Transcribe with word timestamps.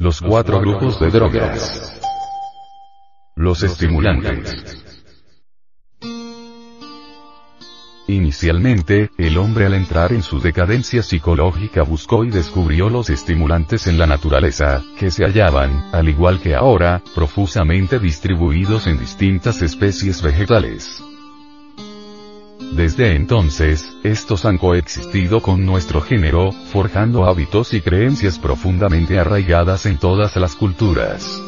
Los 0.00 0.20
cuatro 0.20 0.60
grupos 0.60 1.00
de 1.00 1.10
drogas. 1.10 2.00
Los 3.34 3.64
estimulantes. 3.64 4.84
Inicialmente, 8.06 9.10
el 9.18 9.36
hombre 9.38 9.66
al 9.66 9.74
entrar 9.74 10.12
en 10.12 10.22
su 10.22 10.38
decadencia 10.38 11.02
psicológica 11.02 11.82
buscó 11.82 12.24
y 12.24 12.30
descubrió 12.30 12.88
los 12.88 13.10
estimulantes 13.10 13.88
en 13.88 13.98
la 13.98 14.06
naturaleza, 14.06 14.84
que 15.00 15.10
se 15.10 15.24
hallaban, 15.24 15.90
al 15.92 16.08
igual 16.08 16.40
que 16.40 16.54
ahora, 16.54 17.02
profusamente 17.16 17.98
distribuidos 17.98 18.86
en 18.86 19.00
distintas 19.00 19.62
especies 19.62 20.22
vegetales. 20.22 21.02
Desde 22.72 23.16
entonces, 23.16 23.96
estos 24.04 24.44
han 24.44 24.58
coexistido 24.58 25.40
con 25.40 25.64
nuestro 25.64 26.00
género, 26.00 26.52
forjando 26.52 27.24
hábitos 27.24 27.74
y 27.74 27.80
creencias 27.80 28.38
profundamente 28.38 29.18
arraigadas 29.18 29.86
en 29.86 29.98
todas 29.98 30.36
las 30.36 30.54
culturas. 30.54 31.42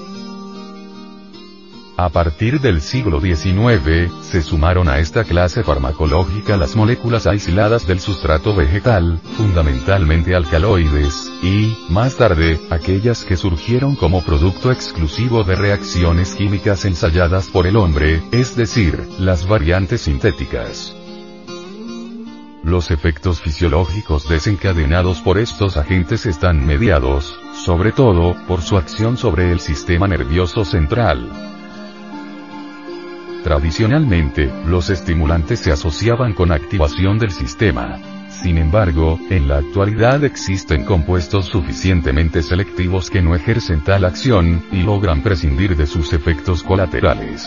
A 2.01 2.09
partir 2.09 2.61
del 2.63 2.81
siglo 2.81 3.21
XIX, 3.21 4.11
se 4.23 4.41
sumaron 4.41 4.89
a 4.89 5.01
esta 5.01 5.23
clase 5.25 5.63
farmacológica 5.63 6.57
las 6.57 6.75
moléculas 6.75 7.27
aisladas 7.27 7.87
del 7.87 8.01
sustrato 8.01 8.55
vegetal, 8.55 9.21
fundamentalmente 9.37 10.35
alcaloides, 10.35 11.31
y, 11.43 11.77
más 11.91 12.17
tarde, 12.17 12.59
aquellas 12.71 13.25
que 13.25 13.37
surgieron 13.37 13.97
como 13.97 14.25
producto 14.25 14.73
exclusivo 14.73 15.45
de 15.45 15.57
reacciones 15.57 16.35
químicas 16.35 16.87
ensayadas 16.87 17.49
por 17.49 17.67
el 17.67 17.77
hombre, 17.77 18.23
es 18.33 18.57
decir, 18.57 19.07
las 19.19 19.47
variantes 19.47 20.01
sintéticas. 20.01 20.97
Los 22.71 22.93
efectos 22.93 23.41
fisiológicos 23.41 24.29
desencadenados 24.29 25.21
por 25.23 25.39
estos 25.39 25.77
agentes 25.77 26.25
están 26.25 26.65
mediados, 26.65 27.37
sobre 27.65 27.91
todo, 27.91 28.37
por 28.47 28.63
su 28.63 28.77
acción 28.77 29.17
sobre 29.17 29.51
el 29.51 29.59
sistema 29.59 30.07
nervioso 30.07 30.65
central. 30.65 31.29
Tradicionalmente, 33.43 34.53
los 34.67 34.89
estimulantes 34.89 35.59
se 35.59 35.73
asociaban 35.73 36.33
con 36.33 36.53
activación 36.53 37.19
del 37.19 37.33
sistema. 37.33 37.99
Sin 38.29 38.57
embargo, 38.57 39.19
en 39.31 39.49
la 39.49 39.59
actualidad 39.59 40.23
existen 40.23 40.85
compuestos 40.85 41.47
suficientemente 41.47 42.41
selectivos 42.41 43.11
que 43.11 43.21
no 43.21 43.35
ejercen 43.35 43.83
tal 43.83 44.05
acción, 44.05 44.65
y 44.71 44.85
logran 44.85 45.25
prescindir 45.25 45.77
de 45.77 45.87
sus 45.87 46.13
efectos 46.13 46.63
colaterales. 46.63 47.45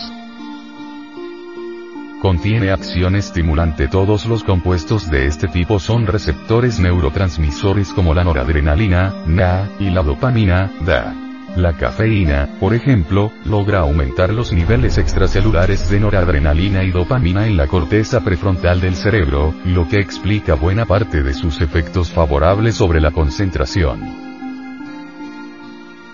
Contiene 2.23 2.71
acción 2.71 3.17
estimulante. 3.17 3.89
Todos 3.89 4.25
los 4.27 4.45
compuestos 4.45 5.11
de 5.11 5.27
este 5.27 5.49
tipo 5.49 5.77
son 5.77 6.07
receptores 6.07 6.79
neurotransmisores 6.79 7.91
como 7.91 8.13
la 8.13 8.23
noradrenalina, 8.23 9.13
NA, 9.27 9.67
y 9.77 9.89
la 9.89 10.03
dopamina, 10.03 10.71
DA. 10.85 11.13
La 11.57 11.73
cafeína, 11.73 12.47
por 12.61 12.73
ejemplo, 12.73 13.33
logra 13.43 13.79
aumentar 13.79 14.31
los 14.31 14.53
niveles 14.53 14.97
extracelulares 14.97 15.89
de 15.89 15.99
noradrenalina 15.99 16.85
y 16.85 16.91
dopamina 16.91 17.45
en 17.45 17.57
la 17.57 17.67
corteza 17.67 18.21
prefrontal 18.21 18.79
del 18.79 18.95
cerebro, 18.95 19.53
lo 19.65 19.89
que 19.89 19.99
explica 19.99 20.53
buena 20.53 20.85
parte 20.85 21.23
de 21.23 21.33
sus 21.33 21.59
efectos 21.59 22.09
favorables 22.09 22.75
sobre 22.75 23.01
la 23.01 23.11
concentración. 23.11 24.32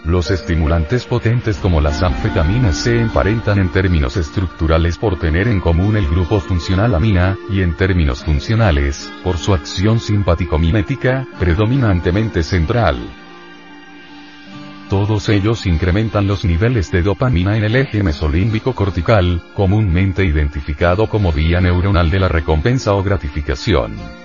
Los 0.10 0.32
estimulantes 0.32 1.06
potentes 1.06 1.58
como 1.58 1.82
las 1.82 2.02
anfetaminas 2.02 2.78
se 2.78 3.00
emparentan 3.00 3.60
en 3.60 3.70
términos 3.70 4.18
estructurales 4.18 4.98
por 4.98 5.20
tener 5.20 5.48
en 5.48 5.60
común 5.60 5.96
el 5.98 6.08
grupo 6.08 6.40
funcional 6.40 6.96
amina, 6.96 7.38
y 7.48 7.62
en 7.62 7.76
términos 7.76 8.24
funcionales, 8.24 9.08
por 9.24 9.38
su 9.38 9.54
acción 9.54 10.00
simpático-mimética, 10.00 11.28
predominantemente 11.38 12.42
central. 12.42 12.98
Todos 14.90 15.30
ellos 15.30 15.68
incrementan 15.68 16.26
los 16.26 16.44
niveles 16.44 16.92
de 16.92 17.04
dopamina 17.04 17.56
en 17.56 17.66
el 17.66 17.76
eje 17.76 18.02
mesolímbico 18.02 18.74
cortical, 18.74 19.44
comúnmente 19.54 20.26
identificado 20.26 21.08
como 21.08 21.32
vía 21.32 21.62
neuronal 21.62 22.10
de 22.10 22.20
la 22.20 22.30
recompensa 22.30 22.96
o 22.96 23.04
gratificación. 23.04 24.19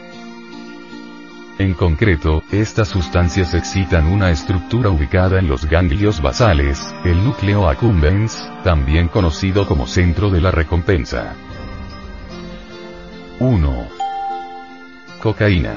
En 1.56 1.75
concreto, 1.75 2.42
estas 2.50 2.88
sustancias 2.88 3.54
excitan 3.54 4.09
una 4.09 4.32
estructura 4.32 4.91
ubicada 4.91 5.38
en 5.38 5.47
los 5.47 5.66
ganglios 5.66 6.20
basales, 6.20 6.92
el 7.04 7.22
núcleo 7.22 7.69
accumbens, 7.69 8.50
también 8.65 9.06
conocido 9.06 9.65
como 9.65 9.87
centro 9.87 10.31
de 10.31 10.41
la 10.41 10.50
recompensa. 10.50 11.34
1. 13.38 13.88
Cocaína. 15.22 15.75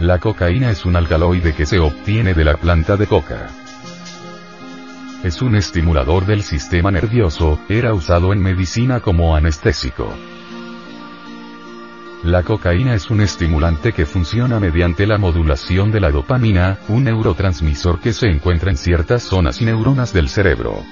La 0.00 0.18
cocaína 0.18 0.72
es 0.72 0.84
un 0.84 0.96
alcaloide 0.96 1.54
que 1.54 1.64
se 1.64 1.78
obtiene 1.78 2.34
de 2.34 2.44
la 2.44 2.56
planta 2.56 2.96
de 2.96 3.06
coca. 3.06 3.50
Es 5.22 5.42
un 5.42 5.54
estimulador 5.54 6.26
del 6.26 6.42
sistema 6.42 6.90
nervioso, 6.90 7.60
era 7.68 7.94
usado 7.94 8.32
en 8.32 8.40
medicina 8.40 8.98
como 8.98 9.36
anestésico. 9.36 10.12
La 12.24 12.42
cocaína 12.42 12.94
es 12.94 13.10
un 13.10 13.20
estimulante 13.20 13.92
que 13.92 14.06
funciona 14.06 14.58
mediante 14.58 15.06
la 15.06 15.18
modulación 15.18 15.92
de 15.92 16.00
la 16.00 16.10
dopamina, 16.10 16.78
un 16.88 17.04
neurotransmisor 17.04 18.00
que 18.00 18.14
se 18.14 18.28
encuentra 18.28 18.70
en 18.70 18.78
ciertas 18.78 19.24
zonas 19.24 19.60
y 19.60 19.66
neuronas 19.66 20.14
del 20.14 20.30
cerebro. 20.30 20.82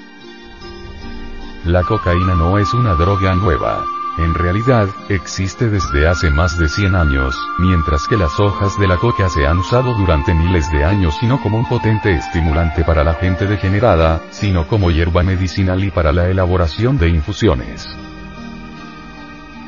La 1.65 1.85
cocaína 1.85 2.35
no 2.35 2.59
es 2.59 2.75
una 2.75 2.93
droga 2.93 3.35
nueva. 3.35 3.83
En 4.19 4.35
realidad, 4.35 4.91
existe 5.09 5.71
desde 5.71 6.07
hace 6.07 6.29
más 6.29 6.59
de 6.59 6.69
100 6.69 6.95
años, 6.95 7.35
mientras 7.59 8.07
que 8.07 8.19
las 8.19 8.39
hojas 8.39 8.79
de 8.79 8.87
la 8.87 8.99
coca 8.99 9.31
se 9.31 9.47
han 9.47 9.57
usado 9.57 9.95
durante 9.95 10.35
miles 10.35 10.71
de 10.71 10.85
años 10.85 11.15
y 11.23 11.27
no 11.27 11.41
como 11.41 11.57
un 11.57 11.67
potente 11.67 12.13
estimulante 12.15 12.85
para 12.85 13.05
la 13.05 13.15
gente 13.15 13.47
degenerada, 13.47 14.21
sino 14.33 14.67
como 14.67 14.91
hierba 14.91 15.23
medicinal 15.23 15.83
y 15.83 15.91
para 15.91 16.13
la 16.13 16.29
elaboración 16.29 16.99
de 16.99 17.09
infusiones. 17.09 17.89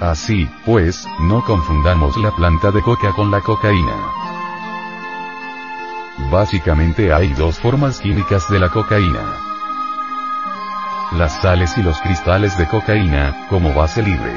Así, 0.01 0.49
pues, 0.65 1.07
no 1.21 1.45
confundamos 1.45 2.17
la 2.17 2.31
planta 2.33 2.71
de 2.71 2.83
coca 2.83 3.13
con 3.13 3.31
la 3.31 3.41
cocaína. 3.41 3.97
Básicamente 6.31 7.13
hay 7.13 7.33
dos 7.35 7.59
formas 7.59 8.01
químicas 8.01 8.49
de 8.49 8.61
la 8.61 8.69
cocaína 8.69 9.45
las 11.17 11.41
sales 11.41 11.77
y 11.79 11.83
los 11.83 12.01
cristales 12.01 12.59
de 12.59 12.67
cocaína, 12.67 13.47
como 13.49 13.73
base 13.73 14.03
libre. 14.03 14.33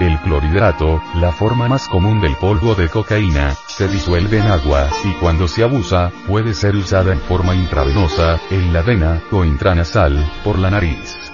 El 0.00 0.18
clorhidrato, 0.20 1.02
la 1.14 1.32
forma 1.32 1.68
más 1.68 1.88
común 1.88 2.20
del 2.20 2.36
polvo 2.36 2.74
de 2.74 2.88
cocaína, 2.88 3.54
se 3.66 3.88
disuelve 3.88 4.38
en 4.38 4.46
agua, 4.46 4.88
y 5.04 5.12
cuando 5.14 5.48
se 5.48 5.64
abusa, 5.64 6.10
puede 6.26 6.54
ser 6.54 6.76
usada 6.76 7.12
en 7.12 7.20
forma 7.20 7.54
intravenosa, 7.54 8.40
en 8.50 8.72
la 8.72 8.82
vena, 8.82 9.20
o 9.32 9.44
intranasal, 9.44 10.24
por 10.44 10.58
la 10.58 10.70
nariz. 10.70 11.27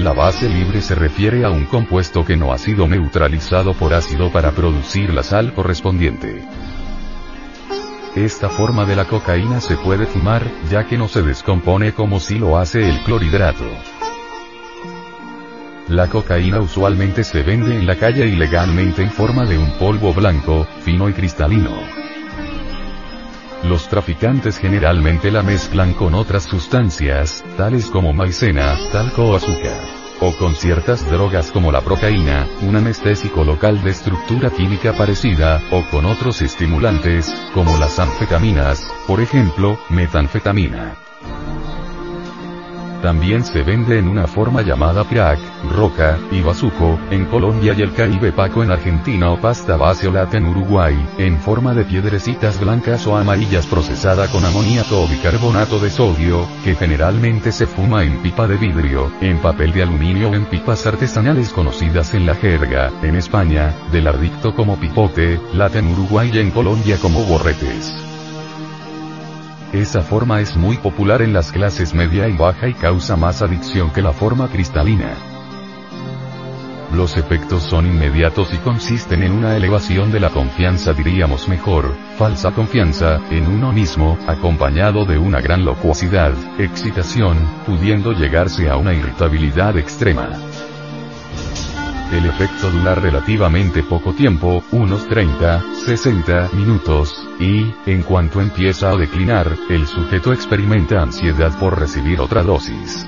La 0.00 0.14
base 0.14 0.48
libre 0.48 0.80
se 0.80 0.94
refiere 0.94 1.44
a 1.44 1.50
un 1.50 1.66
compuesto 1.66 2.24
que 2.24 2.34
no 2.34 2.54
ha 2.54 2.58
sido 2.58 2.88
neutralizado 2.88 3.74
por 3.74 3.92
ácido 3.92 4.32
para 4.32 4.52
producir 4.52 5.12
la 5.12 5.22
sal 5.22 5.52
correspondiente. 5.52 6.42
Esta 8.16 8.48
forma 8.48 8.86
de 8.86 8.96
la 8.96 9.04
cocaína 9.04 9.60
se 9.60 9.76
puede 9.76 10.06
fumar, 10.06 10.50
ya 10.70 10.86
que 10.86 10.96
no 10.96 11.06
se 11.06 11.20
descompone 11.20 11.92
como 11.92 12.18
si 12.18 12.38
lo 12.38 12.56
hace 12.56 12.88
el 12.88 12.98
clorhidrato. 13.00 13.66
La 15.88 16.08
cocaína 16.08 16.60
usualmente 16.60 17.22
se 17.22 17.42
vende 17.42 17.76
en 17.76 17.86
la 17.86 17.96
calle 17.96 18.26
ilegalmente 18.26 19.02
en 19.02 19.10
forma 19.10 19.44
de 19.44 19.58
un 19.58 19.70
polvo 19.72 20.14
blanco, 20.14 20.66
fino 20.82 21.10
y 21.10 21.12
cristalino. 21.12 22.09
Los 23.64 23.88
traficantes 23.88 24.58
generalmente 24.58 25.30
la 25.30 25.42
mezclan 25.42 25.92
con 25.94 26.14
otras 26.14 26.44
sustancias, 26.44 27.44
tales 27.56 27.86
como 27.86 28.12
maicena, 28.12 28.76
talco 28.92 29.30
o 29.30 29.36
azúcar 29.36 30.00
o 30.20 30.36
con 30.36 30.54
ciertas 30.54 31.10
drogas 31.10 31.50
como 31.50 31.72
la 31.72 31.80
procaína, 31.80 32.46
un 32.62 32.76
anestésico 32.76 33.42
local 33.42 33.82
de 33.82 33.90
estructura 33.90 34.50
química 34.50 34.92
parecida, 34.92 35.62
o 35.70 35.82
con 35.90 36.04
otros 36.04 36.42
estimulantes, 36.42 37.34
como 37.54 37.76
las 37.78 37.98
anfetaminas, 37.98 38.86
por 39.06 39.20
ejemplo, 39.20 39.78
metanfetamina. 39.88 40.96
También 43.02 43.44
se 43.44 43.62
vende 43.62 43.98
en 43.98 44.08
una 44.08 44.26
forma 44.26 44.62
llamada 44.62 45.04
crack, 45.04 45.38
roca, 45.74 46.18
y 46.30 46.42
bazuco, 46.42 46.98
en 47.10 47.24
Colombia 47.26 47.74
y 47.76 47.82
el 47.82 47.94
Caribe 47.94 48.32
paco 48.32 48.62
en 48.62 48.70
Argentina 48.70 49.30
o 49.30 49.40
pasta 49.40 49.76
base 49.76 50.06
o 50.08 50.20
en 50.32 50.46
Uruguay, 50.46 51.08
en 51.16 51.38
forma 51.38 51.72
de 51.72 51.84
piedrecitas 51.84 52.60
blancas 52.60 53.06
o 53.06 53.16
amarillas 53.16 53.66
procesada 53.66 54.26
con 54.28 54.44
amoníaco 54.44 55.02
o 55.02 55.08
bicarbonato 55.08 55.78
de 55.78 55.90
sodio, 55.90 56.46
que 56.62 56.74
generalmente 56.74 57.52
se 57.52 57.66
fuma 57.66 58.04
en 58.04 58.18
pipa 58.22 58.46
de 58.46 58.56
vidrio, 58.56 59.10
en 59.20 59.38
papel 59.38 59.72
de 59.72 59.82
aluminio 59.82 60.30
o 60.30 60.34
en 60.34 60.44
pipas 60.44 60.86
artesanales 60.86 61.50
conocidas 61.50 62.12
en 62.12 62.26
la 62.26 62.34
jerga, 62.34 62.90
en 63.02 63.16
España, 63.16 63.74
del 63.92 64.08
ardicto 64.08 64.54
como 64.54 64.78
pipote, 64.78 65.40
en 65.74 65.92
Uruguay 65.92 66.30
y 66.32 66.38
en 66.38 66.50
Colombia 66.50 66.98
como 67.00 67.22
borretes. 67.24 68.09
Esa 69.72 70.02
forma 70.02 70.40
es 70.40 70.56
muy 70.56 70.78
popular 70.78 71.22
en 71.22 71.32
las 71.32 71.52
clases 71.52 71.94
media 71.94 72.28
y 72.28 72.36
baja 72.36 72.66
y 72.66 72.74
causa 72.74 73.14
más 73.14 73.40
adicción 73.40 73.90
que 73.90 74.02
la 74.02 74.12
forma 74.12 74.48
cristalina. 74.48 75.14
los 76.92 77.16
efectos 77.16 77.62
son 77.62 77.86
inmediatos 77.86 78.52
y 78.52 78.56
consisten 78.58 79.22
en 79.22 79.30
una 79.30 79.56
elevación 79.56 80.10
de 80.10 80.18
la 80.18 80.30
confianza 80.30 80.92
diríamos 80.92 81.46
mejor, 81.48 81.94
falsa 82.18 82.50
confianza, 82.50 83.20
en 83.30 83.46
uno 83.46 83.72
mismo, 83.72 84.18
acompañado 84.26 85.04
de 85.04 85.16
una 85.16 85.40
gran 85.40 85.64
locuacidad, 85.64 86.32
excitación, 86.58 87.38
pudiendo 87.64 88.12
llegarse 88.12 88.68
a 88.68 88.76
una 88.76 88.92
irritabilidad 88.92 89.78
extrema. 89.78 90.30
El 92.12 92.26
efecto 92.26 92.70
dura 92.72 92.96
relativamente 92.96 93.84
poco 93.84 94.12
tiempo, 94.12 94.64
unos 94.72 95.06
30, 95.06 95.62
60 95.84 96.50
minutos, 96.54 97.24
y, 97.38 97.72
en 97.86 98.02
cuanto 98.02 98.40
empieza 98.40 98.90
a 98.90 98.96
declinar, 98.96 99.56
el 99.68 99.86
sujeto 99.86 100.32
experimenta 100.32 101.02
ansiedad 101.02 101.56
por 101.60 101.78
recibir 101.78 102.20
otra 102.20 102.42
dosis. 102.42 103.06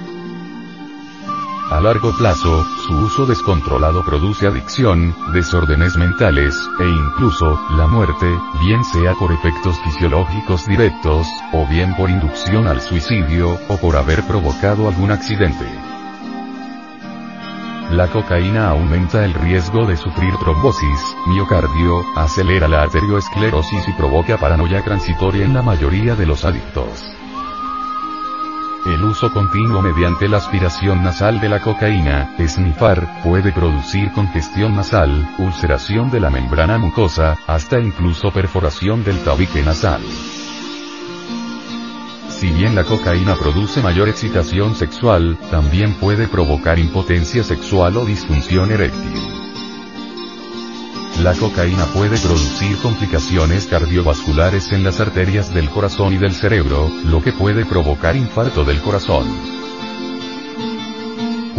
A 1.72 1.80
largo 1.80 2.14
plazo, 2.16 2.64
su 2.86 2.94
uso 2.94 3.26
descontrolado 3.26 4.04
produce 4.04 4.46
adicción, 4.46 5.16
desórdenes 5.32 5.96
mentales, 5.96 6.54
e 6.78 6.86
incluso, 6.86 7.58
la 7.76 7.88
muerte, 7.88 8.26
bien 8.64 8.84
sea 8.84 9.14
por 9.14 9.32
efectos 9.32 9.80
fisiológicos 9.82 10.64
directos, 10.66 11.26
o 11.52 11.66
bien 11.66 11.96
por 11.96 12.08
inducción 12.08 12.68
al 12.68 12.80
suicidio, 12.80 13.58
o 13.68 13.78
por 13.78 13.96
haber 13.96 14.22
provocado 14.28 14.86
algún 14.86 15.10
accidente. 15.10 15.91
La 17.90 18.08
cocaína 18.08 18.70
aumenta 18.70 19.24
el 19.24 19.34
riesgo 19.34 19.86
de 19.86 19.96
sufrir 19.96 20.34
trombosis, 20.38 21.16
miocardio, 21.26 22.02
acelera 22.16 22.66
la 22.68 22.82
arteriosclerosis 22.82 23.88
y 23.88 23.92
provoca 23.92 24.38
paranoia 24.38 24.82
transitoria 24.82 25.44
en 25.44 25.52
la 25.52 25.62
mayoría 25.62 26.14
de 26.14 26.26
los 26.26 26.44
adictos. 26.44 27.12
El 28.86 29.04
uso 29.04 29.32
continuo 29.32 29.80
mediante 29.80 30.28
la 30.28 30.38
aspiración 30.38 31.04
nasal 31.04 31.40
de 31.40 31.48
la 31.48 31.60
cocaína, 31.60 32.34
snifar, 32.48 33.22
puede 33.22 33.52
producir 33.52 34.10
congestión 34.12 34.74
nasal, 34.74 35.36
ulceración 35.38 36.10
de 36.10 36.18
la 36.18 36.30
membrana 36.30 36.78
mucosa, 36.78 37.36
hasta 37.46 37.78
incluso 37.78 38.32
perforación 38.32 39.04
del 39.04 39.22
tabique 39.22 39.62
nasal. 39.62 40.02
Si 42.42 42.50
bien 42.50 42.74
la 42.74 42.82
cocaína 42.82 43.36
produce 43.36 43.80
mayor 43.82 44.08
excitación 44.08 44.74
sexual, 44.74 45.38
también 45.52 45.94
puede 45.94 46.26
provocar 46.26 46.76
impotencia 46.76 47.44
sexual 47.44 47.96
o 47.96 48.04
disfunción 48.04 48.72
eréctil. 48.72 49.14
La 51.22 51.34
cocaína 51.34 51.84
puede 51.94 52.18
producir 52.18 52.76
complicaciones 52.78 53.68
cardiovasculares 53.68 54.72
en 54.72 54.82
las 54.82 54.98
arterias 54.98 55.54
del 55.54 55.70
corazón 55.70 56.14
y 56.14 56.18
del 56.18 56.32
cerebro, 56.34 56.90
lo 57.04 57.22
que 57.22 57.30
puede 57.30 57.64
provocar 57.64 58.16
infarto 58.16 58.64
del 58.64 58.80
corazón. 58.80 59.24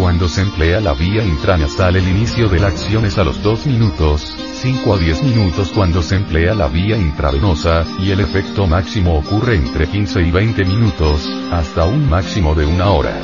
Cuando 0.04 0.28
se 0.28 0.42
emplea 0.42 0.82
la 0.82 0.94
vía 0.94 1.24
intranasal 1.24 1.96
el 1.96 2.06
inicio 2.06 2.50
de 2.50 2.60
la 2.60 2.68
acción 2.68 3.06
es 3.06 3.18
a 3.18 3.24
los 3.24 3.42
2 3.42 3.68
minutos, 3.68 4.36
5 4.56 4.96
a 4.96 4.98
10 4.98 5.24
minutos 5.24 5.72
cuando 5.74 6.02
se 6.02 6.18
emplea 6.18 6.54
la 6.54 6.68
vía 6.68 6.98
intravenosa, 6.98 7.86
y 8.00 8.12
el 8.12 8.20
efecto 8.20 8.68
máximo 8.68 9.18
ocurre 9.18 9.56
entre 9.56 9.88
15 9.88 10.24
y 10.24 10.30
20 10.30 10.66
minutos, 10.66 11.26
hasta 11.54 11.86
un 11.86 12.10
máximo 12.10 12.54
de 12.54 12.66
una 12.66 12.90
hora. 12.90 13.18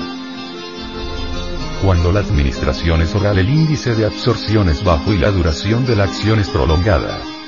Cuando 1.83 2.13
la 2.13 2.21
administración 2.21 3.01
es 3.01 3.13
oral 3.13 3.39
el 3.39 3.49
índice 3.49 3.93
de 3.93 4.05
absorción 4.05 4.69
es 4.69 4.81
bajo 4.81 5.11
y 5.11 5.17
la 5.17 5.31
duración 5.31 5.85
de 5.85 5.97
la 5.97 6.05
acción 6.05 6.39
es 6.39 6.47
prolongada. 6.47 7.38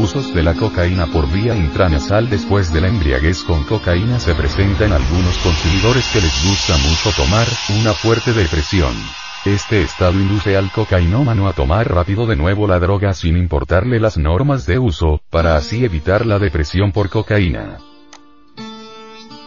Usos 0.00 0.32
de 0.32 0.44
la 0.44 0.54
cocaína 0.54 1.06
por 1.08 1.28
vía 1.28 1.56
intranasal 1.56 2.30
después 2.30 2.72
de 2.72 2.80
la 2.80 2.86
embriaguez 2.86 3.42
con 3.42 3.64
cocaína 3.64 4.20
se 4.20 4.32
presenta 4.32 4.86
en 4.86 4.92
algunos 4.92 5.36
consumidores 5.38 6.08
que 6.12 6.20
les 6.20 6.44
gusta 6.46 6.76
mucho 6.76 7.10
tomar, 7.16 7.48
una 7.80 7.92
fuerte 7.94 8.32
depresión. 8.32 8.94
Este 9.44 9.82
estado 9.82 10.12
induce 10.12 10.56
al 10.56 10.70
cocainómano 10.70 11.48
a 11.48 11.52
tomar 11.52 11.92
rápido 11.92 12.26
de 12.26 12.36
nuevo 12.36 12.68
la 12.68 12.78
droga 12.78 13.12
sin 13.12 13.36
importarle 13.36 13.98
las 13.98 14.18
normas 14.18 14.66
de 14.66 14.78
uso, 14.78 15.20
para 15.30 15.56
así 15.56 15.84
evitar 15.84 16.26
la 16.26 16.38
depresión 16.38 16.92
por 16.92 17.10
cocaína. 17.10 17.78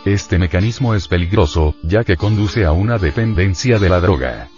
Este 0.03 0.37
mecanismo 0.37 0.95
es 0.95 1.07
peligroso, 1.07 1.75
ya 1.81 2.03
que 2.03 2.17
conduce 2.17 2.65
a 2.65 2.73
una 2.73 2.97
dependencia 2.97 3.79
de 3.79 3.87
la 3.87 4.01
droga. 4.01 4.49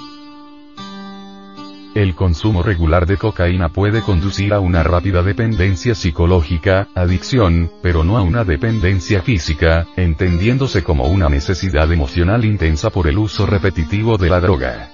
El 1.96 2.16
consumo 2.16 2.64
regular 2.64 3.06
de 3.06 3.18
cocaína 3.18 3.70
puede 3.70 4.02
conducir 4.02 4.52
a 4.54 4.60
una 4.60 4.82
rápida 4.82 5.22
dependencia 5.22 5.94
psicológica, 5.94 6.88
adicción, 6.96 7.72
pero 7.84 8.04
no 8.04 8.18
a 8.18 8.24
una 8.24 8.44
dependencia 8.44 9.22
física, 9.22 9.86
entendiéndose 9.96 10.84
como 10.84 11.06
una 11.06 11.30
necesidad 11.30 11.92
emocional 11.92 12.46
intensa 12.46 12.90
por 12.90 13.08
el 13.08 13.20
uso 13.20 13.46
repetitivo 13.46 14.18
de 14.18 14.30
la 14.30 14.40
droga. 14.40 14.90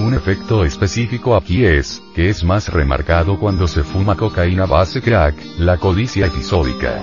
Un 0.00 0.12
efecto 0.12 0.66
específico 0.66 1.34
aquí 1.34 1.64
es, 1.64 2.02
que 2.14 2.28
es 2.28 2.44
más 2.44 2.68
remarcado 2.70 3.38
cuando 3.38 3.66
se 3.68 3.82
fuma 3.82 4.16
cocaína 4.16 4.66
base 4.66 5.00
crack, 5.00 5.34
la 5.58 5.78
codicia 5.78 6.26
episódica. 6.26 7.02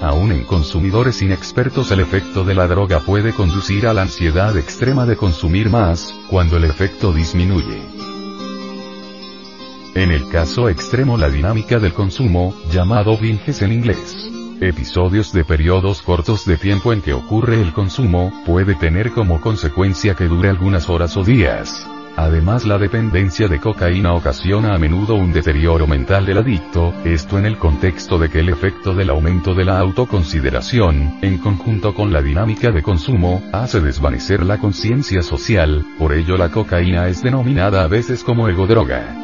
Aún 0.00 0.32
en 0.32 0.44
consumidores 0.44 1.20
inexpertos 1.20 1.90
el 1.90 2.00
efecto 2.00 2.42
de 2.42 2.54
la 2.54 2.66
droga 2.66 3.00
puede 3.00 3.34
conducir 3.34 3.86
a 3.86 3.92
la 3.92 4.02
ansiedad 4.02 4.56
extrema 4.56 5.04
de 5.04 5.16
consumir 5.16 5.68
más, 5.68 6.14
cuando 6.30 6.56
el 6.56 6.64
efecto 6.64 7.12
disminuye. 7.12 7.82
En 9.94 10.10
el 10.10 10.28
caso 10.28 10.70
extremo 10.70 11.18
la 11.18 11.28
dinámica 11.28 11.78
del 11.78 11.92
consumo, 11.92 12.54
llamado 12.70 13.18
binges 13.18 13.60
en 13.60 13.72
inglés. 13.72 14.30
Episodios 14.60 15.32
de 15.32 15.44
periodos 15.44 16.00
cortos 16.00 16.46
de 16.46 16.56
tiempo 16.56 16.92
en 16.92 17.02
que 17.02 17.12
ocurre 17.12 17.60
el 17.60 17.72
consumo, 17.72 18.32
puede 18.46 18.76
tener 18.76 19.10
como 19.12 19.40
consecuencia 19.40 20.14
que 20.14 20.28
dure 20.28 20.48
algunas 20.48 20.88
horas 20.88 21.16
o 21.16 21.24
días. 21.24 21.86
Además 22.16 22.66
la 22.66 22.78
dependencia 22.78 23.48
de 23.48 23.60
cocaína 23.60 24.14
ocasiona 24.14 24.74
a 24.74 24.78
menudo 24.78 25.14
un 25.14 25.32
deterioro 25.32 25.86
mental 25.86 26.26
del 26.26 26.38
adicto, 26.38 26.92
esto 27.04 27.38
en 27.38 27.46
el 27.46 27.56
contexto 27.56 28.18
de 28.18 28.28
que 28.28 28.40
el 28.40 28.48
efecto 28.48 28.94
del 28.94 29.10
aumento 29.10 29.54
de 29.54 29.64
la 29.64 29.78
autoconsideración, 29.78 31.18
en 31.22 31.38
conjunto 31.38 31.94
con 31.94 32.12
la 32.12 32.20
dinámica 32.20 32.70
de 32.70 32.82
consumo, 32.82 33.42
hace 33.52 33.80
desvanecer 33.80 34.42
la 34.44 34.58
conciencia 34.58 35.22
social, 35.22 35.84
por 35.98 36.12
ello 36.12 36.36
la 36.36 36.50
cocaína 36.50 37.08
es 37.08 37.22
denominada 37.22 37.84
a 37.84 37.86
veces 37.86 38.24
como 38.24 38.48
egodroga. 38.48 39.16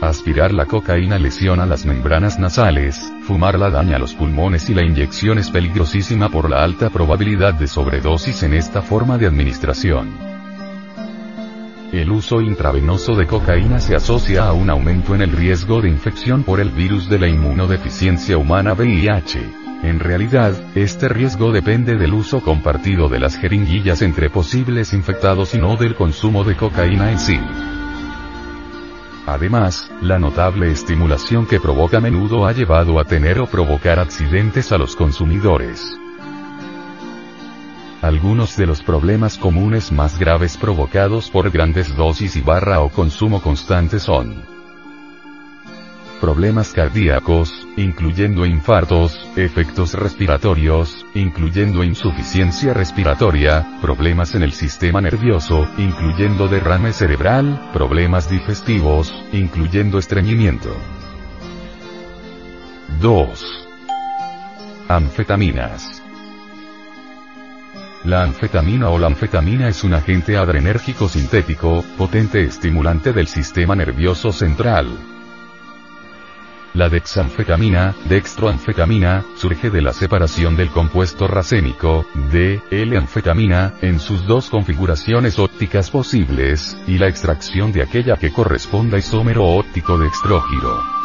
Aspirar 0.00 0.52
la 0.52 0.64
cocaína 0.64 1.18
lesiona 1.18 1.66
las 1.66 1.84
membranas 1.84 2.38
nasales, 2.38 3.12
fumarla 3.22 3.68
daña 3.68 3.98
los 3.98 4.14
pulmones 4.14 4.70
y 4.70 4.74
la 4.74 4.82
inyección 4.82 5.38
es 5.38 5.50
peligrosísima 5.50 6.30
por 6.30 6.48
la 6.48 6.64
alta 6.64 6.88
probabilidad 6.88 7.52
de 7.52 7.66
sobredosis 7.66 8.42
en 8.42 8.54
esta 8.54 8.80
forma 8.80 9.18
de 9.18 9.26
administración. 9.26 10.39
El 11.92 12.12
uso 12.12 12.40
intravenoso 12.40 13.16
de 13.16 13.26
cocaína 13.26 13.80
se 13.80 13.96
asocia 13.96 14.44
a 14.44 14.52
un 14.52 14.70
aumento 14.70 15.16
en 15.16 15.22
el 15.22 15.32
riesgo 15.32 15.80
de 15.80 15.88
infección 15.88 16.44
por 16.44 16.60
el 16.60 16.70
virus 16.70 17.08
de 17.08 17.18
la 17.18 17.26
inmunodeficiencia 17.26 18.38
humana 18.38 18.74
VIH. 18.74 19.40
En 19.82 19.98
realidad, 19.98 20.54
este 20.76 21.08
riesgo 21.08 21.50
depende 21.50 21.96
del 21.96 22.14
uso 22.14 22.42
compartido 22.42 23.08
de 23.08 23.18
las 23.18 23.36
jeringuillas 23.36 24.02
entre 24.02 24.30
posibles 24.30 24.92
infectados 24.92 25.52
y 25.56 25.58
no 25.58 25.76
del 25.76 25.96
consumo 25.96 26.44
de 26.44 26.54
cocaína 26.54 27.10
en 27.10 27.18
sí. 27.18 27.40
Además, 29.26 29.90
la 30.00 30.20
notable 30.20 30.70
estimulación 30.70 31.44
que 31.44 31.58
provoca 31.58 31.96
a 31.96 32.00
menudo 32.00 32.46
ha 32.46 32.52
llevado 32.52 33.00
a 33.00 33.04
tener 33.04 33.40
o 33.40 33.46
provocar 33.46 33.98
accidentes 33.98 34.70
a 34.70 34.78
los 34.78 34.94
consumidores. 34.94 35.98
Algunos 38.02 38.56
de 38.56 38.66
los 38.66 38.82
problemas 38.82 39.36
comunes 39.36 39.92
más 39.92 40.18
graves 40.18 40.56
provocados 40.56 41.30
por 41.30 41.50
grandes 41.50 41.94
dosis 41.94 42.34
y 42.36 42.40
barra 42.40 42.80
o 42.80 42.88
consumo 42.88 43.42
constante 43.42 44.00
son 44.00 44.42
problemas 46.18 46.72
cardíacos, 46.72 47.66
incluyendo 47.76 48.46
infartos, 48.46 49.28
efectos 49.36 49.94
respiratorios, 49.94 51.06
incluyendo 51.14 51.82
insuficiencia 51.82 52.72
respiratoria, 52.74 53.78
problemas 53.80 54.34
en 54.34 54.42
el 54.44 54.52
sistema 54.52 55.00
nervioso, 55.00 55.66
incluyendo 55.78 56.48
derrame 56.48 56.92
cerebral, 56.92 57.70
problemas 57.72 58.30
digestivos, 58.30 59.12
incluyendo 59.32 59.98
estreñimiento. 59.98 60.74
2. 63.00 63.68
Anfetaminas. 64.88 65.99
La 68.04 68.22
anfetamina 68.22 68.88
o 68.88 68.98
la 68.98 69.08
anfetamina 69.08 69.68
es 69.68 69.84
un 69.84 69.92
agente 69.92 70.38
adrenérgico 70.38 71.06
sintético, 71.06 71.84
potente 71.98 72.42
estimulante 72.42 73.12
del 73.12 73.26
sistema 73.26 73.76
nervioso 73.76 74.32
central. 74.32 74.88
La 76.72 76.88
dexanfetamina, 76.88 77.94
dextroanfetamina, 78.08 79.24
surge 79.36 79.68
de 79.68 79.82
la 79.82 79.92
separación 79.92 80.56
del 80.56 80.70
compuesto 80.70 81.26
racémico, 81.26 82.06
de 82.32 82.62
L-anfetamina, 82.70 83.74
en 83.82 84.00
sus 84.00 84.24
dos 84.26 84.48
configuraciones 84.48 85.38
ópticas 85.38 85.90
posibles, 85.90 86.78
y 86.86 86.96
la 86.96 87.08
extracción 87.08 87.70
de 87.70 87.82
aquella 87.82 88.16
que 88.16 88.32
corresponda 88.32 88.96
isómero 88.96 89.44
óptico 89.44 89.98
dextrógiro. 89.98 90.99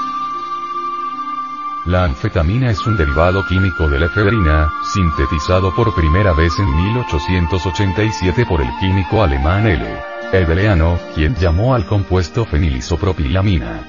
La 1.86 2.04
anfetamina 2.04 2.72
es 2.72 2.84
un 2.88 2.98
derivado 2.98 3.46
químico 3.46 3.88
de 3.88 4.00
la 4.00 4.08
efedrina, 4.08 4.72
sintetizado 4.92 5.72
por 5.75 5.94
primera 5.94 6.34
vez 6.34 6.51
en 6.58 6.65
1887 6.75 8.44
por 8.48 8.60
el 8.60 8.70
químico 8.80 9.22
alemán 9.22 9.68
L. 9.68 9.86
Ebeleano, 10.34 10.98
quien 11.13 11.36
llamó 11.36 11.75
al 11.75 11.86
compuesto 11.86 12.44
fenilisopropilamina. 12.44 13.84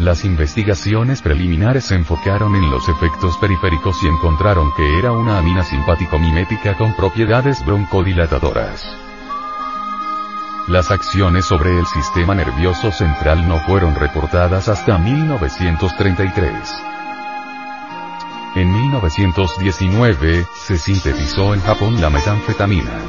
Las 0.00 0.26
investigaciones 0.26 1.22
preliminares 1.22 1.84
se 1.84 1.94
enfocaron 1.94 2.54
en 2.56 2.70
los 2.70 2.86
efectos 2.90 3.38
periféricos 3.38 3.96
y 4.02 4.08
encontraron 4.08 4.68
que 4.76 4.98
era 4.98 5.12
una 5.12 5.38
amina 5.38 5.64
simpático-mimética 5.64 6.76
con 6.76 6.94
propiedades 6.94 7.64
broncodilatadoras. 7.64 9.07
Las 10.68 10.90
acciones 10.90 11.46
sobre 11.46 11.78
el 11.78 11.86
sistema 11.86 12.34
nervioso 12.34 12.92
central 12.92 13.48
no 13.48 13.58
fueron 13.60 13.94
reportadas 13.94 14.68
hasta 14.68 14.98
1933. 14.98 16.52
En 18.54 18.70
1919, 18.70 20.46
se 20.54 20.76
sintetizó 20.76 21.54
en 21.54 21.62
Japón 21.62 21.98
la 22.02 22.10
metanfetamina. 22.10 23.00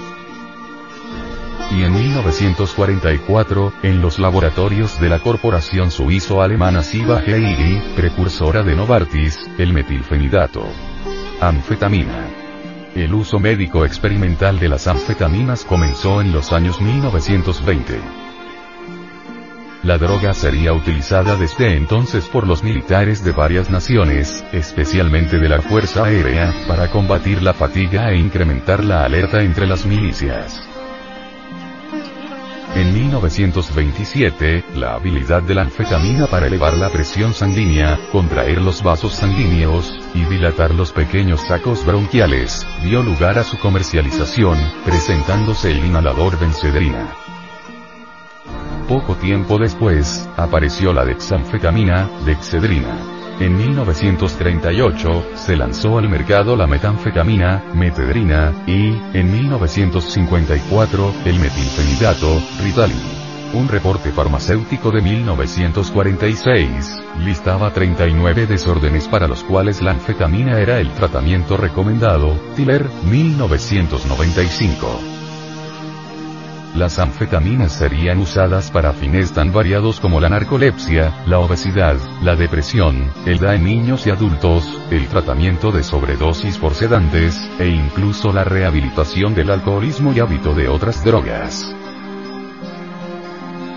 Y 1.71 1.83
en 1.83 1.93
1944, 1.95 3.73
en 3.83 4.01
los 4.01 4.19
laboratorios 4.19 4.97
de 5.01 5.09
la 5.09 5.19
corporación 5.19 5.91
suizo-alemana 5.91 6.81
Siva 6.81 7.19
Heidi, 7.19 7.81
precursora 7.93 8.63
de 8.63 8.77
Novartis, 8.77 9.37
el 9.57 9.73
metilfenidato. 9.73 10.65
Anfetamina. 11.41 12.48
El 12.95 13.13
uso 13.13 13.39
médico 13.39 13.85
experimental 13.85 14.59
de 14.59 14.67
las 14.67 14.87
anfetaminas 14.87 15.63
comenzó 15.63 16.21
en 16.21 16.31
los 16.31 16.51
años 16.51 16.81
1920. 16.81 17.99
La 19.83 19.97
droga 19.97 20.33
sería 20.33 20.73
utilizada 20.73 21.35
desde 21.37 21.75
entonces 21.75 22.25
por 22.25 22.45
los 22.45 22.63
militares 22.63 23.23
de 23.23 23.31
varias 23.31 23.69
naciones, 23.69 24.43
especialmente 24.51 25.37
de 25.37 25.47
la 25.47 25.61
Fuerza 25.61 26.05
Aérea, 26.05 26.53
para 26.67 26.89
combatir 26.89 27.41
la 27.41 27.53
fatiga 27.53 28.11
e 28.11 28.17
incrementar 28.17 28.83
la 28.83 29.05
alerta 29.05 29.41
entre 29.41 29.67
las 29.67 29.85
milicias. 29.85 30.68
En 32.75 32.93
1927, 32.93 34.63
la 34.75 34.93
habilidad 34.93 35.41
de 35.41 35.55
la 35.55 35.63
anfetamina 35.63 36.27
para 36.27 36.45
elevar 36.45 36.77
la 36.77 36.89
presión 36.89 37.33
sanguínea, 37.33 37.99
contraer 38.11 38.61
los 38.61 38.83
vasos 38.83 39.13
sanguíneos, 39.13 39.91
y 40.13 40.23
dilatar 40.25 40.73
los 40.75 40.91
pequeños 40.91 41.41
sacos 41.41 41.83
bronquiales, 41.83 42.65
dio 42.83 43.01
lugar 43.01 43.39
a 43.39 43.43
su 43.43 43.57
comercialización, 43.57 44.59
presentándose 44.85 45.71
el 45.71 45.83
inhalador 45.83 46.39
Benzedrina. 46.39 47.11
Poco 48.87 49.15
tiempo 49.15 49.57
después, 49.57 50.29
apareció 50.37 50.93
la 50.93 51.05
dexanfetamina, 51.05 52.07
Dexedrina. 52.25 53.18
En 53.39 53.55
1938, 53.55 55.23
se 55.35 55.55
lanzó 55.55 55.97
al 55.97 56.09
mercado 56.09 56.57
la 56.57 56.67
metanfetamina, 56.67 57.63
metedrina, 57.73 58.51
y, 58.67 58.89
en 59.13 59.31
1954, 59.31 61.13
el 61.23 61.39
metilfenidato, 61.39 62.41
Ritalin. 62.61 62.97
Un 63.53 63.69
reporte 63.69 64.11
farmacéutico 64.11 64.91
de 64.91 65.01
1946, 65.01 67.01
listaba 67.23 67.71
39 67.71 68.45
desórdenes 68.45 69.07
para 69.07 69.29
los 69.29 69.45
cuales 69.45 69.81
la 69.81 69.91
anfetamina 69.91 70.59
era 70.59 70.79
el 70.79 70.91
tratamiento 70.91 71.55
recomendado, 71.55 72.37
Tiller, 72.57 72.89
1995. 73.09 75.08
Las 76.75 76.99
anfetaminas 76.99 77.73
serían 77.73 78.19
usadas 78.19 78.69
para 78.69 78.93
fines 78.93 79.31
tan 79.31 79.51
variados 79.51 79.99
como 79.99 80.19
la 80.19 80.29
narcolepsia, 80.29 81.23
la 81.25 81.39
obesidad, 81.39 81.97
la 82.21 82.35
depresión, 82.35 83.11
el 83.25 83.39
DA 83.39 83.55
en 83.55 83.63
niños 83.63 84.05
y 84.05 84.11
adultos, 84.11 84.63
el 84.91 85.07
tratamiento 85.07 85.71
de 85.71 85.83
sobredosis 85.83 86.57
por 86.57 86.75
sedantes, 86.75 87.35
e 87.57 87.67
incluso 87.67 88.31
la 88.31 88.43
rehabilitación 88.43 89.33
del 89.33 89.49
alcoholismo 89.49 90.13
y 90.13 90.19
hábito 90.19 90.53
de 90.53 90.69
otras 90.69 91.03
drogas. 91.03 91.75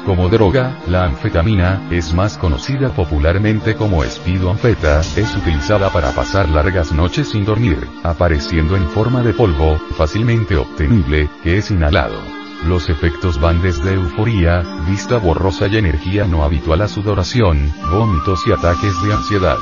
Como 0.05 0.29
droga, 0.29 0.79
la 0.89 1.05
anfetamina, 1.05 1.89
es 1.91 2.13
más 2.13 2.37
conocida 2.37 2.91
popularmente 2.91 3.75
como 3.75 4.05
espidoanfeta, 4.05 5.01
es 5.01 5.35
utilizada 5.37 5.91
para 5.91 6.11
pasar 6.11 6.49
largas 6.49 6.93
noches 6.93 7.31
sin 7.31 7.45
dormir, 7.45 7.89
apareciendo 8.03 8.77
en 8.77 8.89
forma 8.91 9.23
de 9.23 9.33
polvo, 9.33 9.79
fácilmente 9.97 10.57
obtenible, 10.57 11.31
que 11.43 11.59
es 11.59 11.71
inhalado. 11.71 12.42
Los 12.67 12.89
efectos 12.89 13.41
van 13.41 13.61
desde 13.61 13.95
euforía, 13.95 14.63
vista 14.87 15.19
borrosa 15.19 15.67
y 15.67 15.77
energía 15.79 16.27
no 16.27 16.45
habitual 16.45 16.83
a 16.83 16.89
sudoración, 16.89 17.73
vómitos 17.91 18.47
y 18.47 18.53
ataques 18.53 18.95
de 19.03 19.13
ansiedad. 19.13 19.57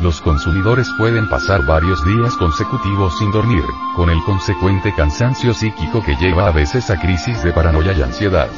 Los 0.00 0.20
consumidores 0.20 0.88
pueden 0.98 1.28
pasar 1.28 1.64
varios 1.64 2.04
días 2.04 2.36
consecutivos 2.36 3.16
sin 3.16 3.30
dormir, 3.30 3.62
con 3.94 4.10
el 4.10 4.20
consecuente 4.24 4.92
cansancio 4.94 5.54
psíquico 5.54 6.02
que 6.02 6.16
lleva 6.16 6.48
a 6.48 6.50
veces 6.50 6.90
a 6.90 7.00
crisis 7.00 7.42
de 7.44 7.52
paranoia 7.52 7.92
y 7.92 8.02
ansiedad. 8.02 8.48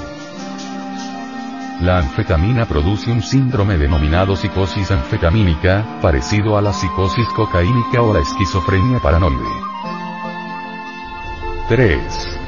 La 1.82 1.98
anfetamina 1.98 2.64
produce 2.64 3.12
un 3.12 3.20
síndrome 3.20 3.76
denominado 3.76 4.34
psicosis 4.34 4.90
anfetamínica, 4.90 5.98
parecido 6.00 6.56
a 6.56 6.62
la 6.62 6.72
psicosis 6.72 7.28
cocaínica 7.36 8.00
o 8.00 8.14
la 8.14 8.20
esquizofrenia 8.20 8.98
paranoide. 8.98 9.44
3. 11.68 12.45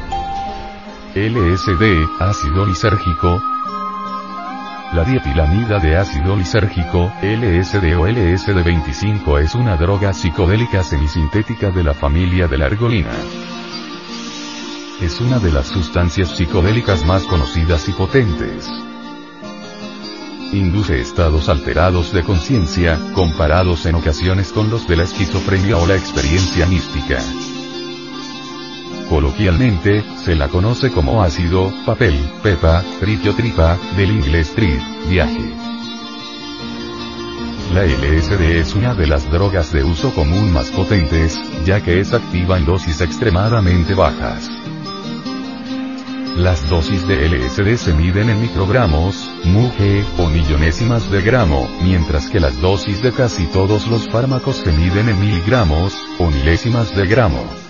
LSD, 1.18 2.08
ácido 2.20 2.64
lisérgico. 2.64 3.42
La 4.92 5.02
dietilamida 5.04 5.80
de 5.80 5.96
ácido 5.96 6.36
lisérgico, 6.36 7.12
LSD 7.20 7.96
o 7.98 8.06
LSD25 8.06 9.40
es 9.40 9.56
una 9.56 9.76
droga 9.76 10.12
psicodélica 10.12 10.84
semisintética 10.84 11.70
de 11.70 11.82
la 11.82 11.92
familia 11.92 12.46
de 12.46 12.58
la 12.58 12.66
argolina. 12.66 13.10
Es 15.00 15.20
una 15.20 15.40
de 15.40 15.50
las 15.50 15.66
sustancias 15.66 16.36
psicodélicas 16.36 17.04
más 17.04 17.24
conocidas 17.24 17.88
y 17.88 17.92
potentes. 17.92 18.68
Induce 20.52 21.00
estados 21.00 21.48
alterados 21.48 22.12
de 22.12 22.22
conciencia, 22.22 22.96
comparados 23.12 23.86
en 23.86 23.96
ocasiones 23.96 24.52
con 24.52 24.70
los 24.70 24.86
de 24.86 24.96
la 24.96 25.02
esquizofrenia 25.02 25.78
o 25.78 25.86
la 25.86 25.96
experiencia 25.96 26.64
mística. 26.66 27.18
Coloquialmente, 29.08 30.04
se 30.22 30.34
la 30.34 30.48
conoce 30.48 30.90
como 30.92 31.22
ácido, 31.22 31.72
papel, 31.86 32.14
pepa, 32.42 32.84
tripa, 33.00 33.78
del 33.96 34.10
inglés 34.10 34.52
trip, 34.54 34.80
viaje. 35.08 35.54
La 37.72 37.84
LSD 37.84 38.58
es 38.58 38.74
una 38.74 38.94
de 38.94 39.06
las 39.06 39.30
drogas 39.30 39.72
de 39.72 39.82
uso 39.82 40.14
común 40.14 40.52
más 40.52 40.70
potentes, 40.70 41.40
ya 41.64 41.82
que 41.82 42.00
es 42.00 42.12
activa 42.12 42.58
en 42.58 42.66
dosis 42.66 43.00
extremadamente 43.00 43.94
bajas. 43.94 44.50
Las 46.36 46.68
dosis 46.68 47.06
de 47.08 47.28
LSD 47.28 47.76
se 47.76 47.94
miden 47.94 48.30
en 48.30 48.40
microgramos, 48.40 49.30
mg, 49.44 50.04
o 50.18 50.28
millonésimas 50.28 51.10
de 51.10 51.20
gramo, 51.22 51.68
mientras 51.82 52.28
que 52.28 52.40
las 52.40 52.60
dosis 52.60 53.02
de 53.02 53.12
casi 53.12 53.46
todos 53.46 53.86
los 53.88 54.08
fármacos 54.08 54.56
se 54.56 54.70
miden 54.70 55.08
en 55.08 55.18
miligramos, 55.18 55.94
o 56.18 56.30
milésimas 56.30 56.94
de 56.94 57.06
gramo. 57.06 57.67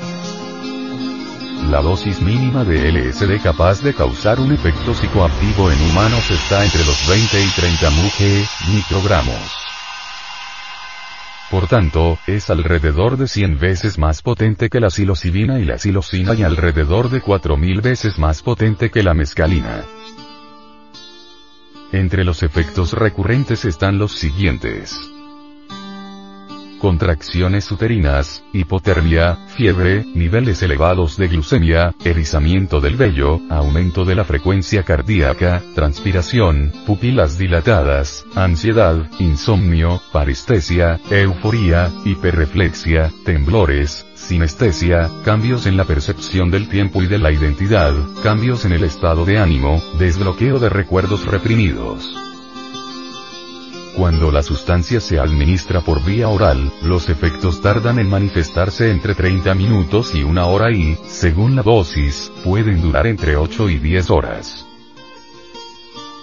La 1.67 1.83
dosis 1.83 2.23
mínima 2.23 2.65
de 2.65 2.91
LSD 2.91 3.43
capaz 3.43 3.83
de 3.83 3.93
causar 3.93 4.41
un 4.41 4.53
efecto 4.53 4.95
psicoactivo 4.95 5.71
en 5.71 5.79
humanos 5.91 6.31
está 6.31 6.65
entre 6.65 6.83
los 6.85 7.07
20 7.07 7.43
y 7.43 7.49
30 7.50 7.91
mg, 7.91 8.75
microgramos. 8.75 9.69
Por 11.50 11.67
tanto, 11.67 12.19
es 12.27 12.49
alrededor 12.49 13.19
de 13.19 13.29
100 13.29 13.59
veces 13.59 13.99
más 13.99 14.23
potente 14.23 14.71
que 14.71 14.81
la 14.81 14.88
psilocibina 14.88 15.59
y 15.59 15.65
la 15.65 15.79
psilocina 15.79 16.35
y 16.35 16.43
alrededor 16.43 17.11
de 17.11 17.21
4000 17.21 17.81
veces 17.83 18.19
más 18.19 18.41
potente 18.41 18.91
que 18.91 19.03
la 19.03 19.12
mescalina. 19.12 19.85
Entre 21.93 22.25
los 22.25 22.43
efectos 22.43 22.95
recurrentes 22.95 23.67
están 23.67 23.99
los 23.99 24.12
siguientes 24.12 25.18
contracciones 26.78 27.70
uterinas, 27.70 28.42
hipotermia, 28.52 29.37
fiebre, 29.56 30.04
niveles 30.14 30.62
elevados 30.62 31.16
de 31.16 31.28
glucemia, 31.28 31.94
erizamiento 32.04 32.80
del 32.80 32.97
vello, 32.97 33.40
aumento 33.50 34.04
de 34.04 34.14
la 34.14 34.25
frecuencia 34.25 34.82
cardíaca, 34.82 35.62
transpiración, 35.75 36.73
pupilas 36.87 37.38
dilatadas, 37.38 38.25
ansiedad, 38.35 39.11
insomnio, 39.18 40.00
parestesia, 40.12 41.00
euforía, 41.11 41.90
hiperreflexia, 42.04 43.11
temblores, 43.25 44.06
sinestesia, 44.14 45.11
cambios 45.25 45.66
en 45.66 45.76
la 45.76 45.85
percepción 45.85 46.50
del 46.50 46.68
tiempo 46.68 47.02
y 47.02 47.06
de 47.06 47.18
la 47.18 47.32
identidad, 47.32 47.94
cambios 48.23 48.64
en 48.64 48.73
el 48.73 48.85
estado 48.85 49.25
de 49.25 49.38
ánimo, 49.38 49.82
desbloqueo 49.99 50.58
de 50.58 50.68
recuerdos 50.68 51.26
reprimidos. 51.26 52.27
Cuando 53.99 54.31
la 54.31 54.45
sustancia 54.45 55.00
se 55.00 55.19
administra 55.19 55.81
por 55.81 56.05
vía 56.05 56.28
oral, 56.28 56.73
los 56.85 57.09
efectos 57.09 57.61
tardan 57.61 57.99
en 57.99 58.09
manifestarse 58.09 58.93
entre 58.93 59.17
30 59.17 59.52
minutos 59.57 60.14
y 60.14 60.23
una 60.23 60.47
hora 60.47 60.71
y, 60.71 60.97
según 61.09 61.57
la 61.57 61.62
dosis, 61.62 62.31
pueden 62.45 62.81
durar 62.81 63.09
entre 63.09 63.35
8 63.35 63.69
y 63.71 63.78
10 63.78 64.11
horas. 64.11 64.67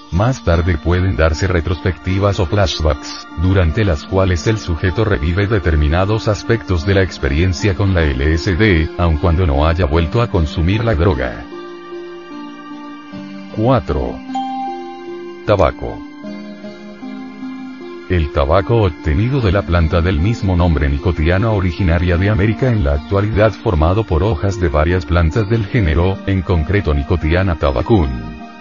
Más 0.09 0.45
tarde 0.45 0.77
pueden 0.77 1.17
darse 1.17 1.47
retrospectivas 1.47 2.39
o 2.39 2.45
flashbacks, 2.45 3.27
durante 3.41 3.83
las 3.83 4.05
cuales 4.05 4.47
el 4.47 4.57
sujeto 4.57 5.03
revive 5.03 5.45
determinados 5.45 6.29
aspectos 6.29 6.85
de 6.85 6.93
la 6.93 7.03
experiencia 7.03 7.75
con 7.75 7.93
la 7.93 8.05
LSD, 8.05 8.97
aun 8.97 9.17
cuando 9.17 9.45
no 9.45 9.67
haya 9.67 9.85
vuelto 9.85 10.21
a 10.21 10.27
consumir 10.27 10.81
la 10.85 10.95
droga. 10.95 11.43
4. 13.57 14.19
Tabaco. 15.45 16.14
El 18.07 18.31
tabaco 18.31 18.83
obtenido 18.83 19.41
de 19.41 19.51
la 19.51 19.63
planta 19.63 19.99
del 19.99 20.19
mismo 20.19 20.55
nombre 20.55 20.87
nicotiana 20.87 21.49
originaria 21.49 22.17
de 22.17 22.29
América 22.29 22.69
en 22.69 22.83
la 22.83 22.93
actualidad 22.93 23.51
formado 23.51 24.03
por 24.03 24.21
hojas 24.21 24.59
de 24.59 24.69
varias 24.69 25.07
plantas 25.07 25.49
del 25.49 25.65
género, 25.65 26.15
en 26.27 26.43
concreto 26.43 26.93
nicotiana 26.93 27.55
tabacum. 27.55 28.07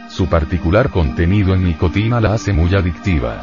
Su 0.09 0.29
particular 0.29 0.89
contenido 0.89 1.55
en 1.55 1.63
nicotina 1.63 2.23
la 2.23 2.33
hace 2.33 2.55
muy 2.55 2.75
adictiva. 2.75 3.43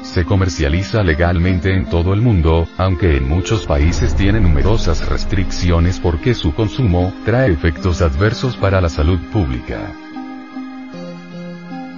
Se 0.00 0.24
comercializa 0.24 1.02
legalmente 1.02 1.74
en 1.74 1.90
todo 1.90 2.14
el 2.14 2.22
mundo, 2.22 2.66
aunque 2.78 3.18
en 3.18 3.28
muchos 3.28 3.66
países 3.66 4.14
tiene 4.14 4.40
numerosas 4.40 5.06
restricciones 5.10 6.00
porque 6.00 6.32
su 6.32 6.54
consumo 6.54 7.12
trae 7.26 7.52
efectos 7.52 8.00
adversos 8.00 8.56
para 8.56 8.80
la 8.80 8.88
salud 8.88 9.20
pública. 9.30 9.92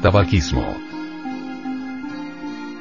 Tabaquismo 0.03 0.84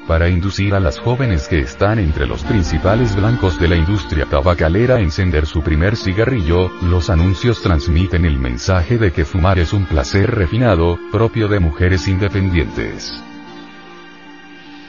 para 0.07 0.29
inducir 0.29 0.74
a 0.74 0.79
las 0.79 1.00
jóvenes 1.00 1.48
que 1.48 1.60
están 1.60 1.98
entre 2.00 2.27
los 2.27 2.43
principales 2.43 3.15
blancos 3.15 3.60
de 3.60 3.67
la 3.69 3.75
industria 3.75 4.25
tabacalera 4.25 4.95
a 4.95 5.00
encender 5.00 5.45
su 5.45 5.62
primer 5.62 5.95
cigarrillo, 5.95 6.69
los 6.81 7.10
anuncios 7.10 7.62
transmiten 7.62 8.25
el 8.25 8.38
mensaje 8.38 8.98
de 8.98 9.12
que 9.12 9.25
fumar 9.25 9.60
es 9.60 9.72
un 9.72 9.86
placer 9.86 10.29
refinado, 10.31 11.00
propio 11.12 11.48
de 11.48 11.60
mujeres 11.60 12.07
independientes. 12.07 13.24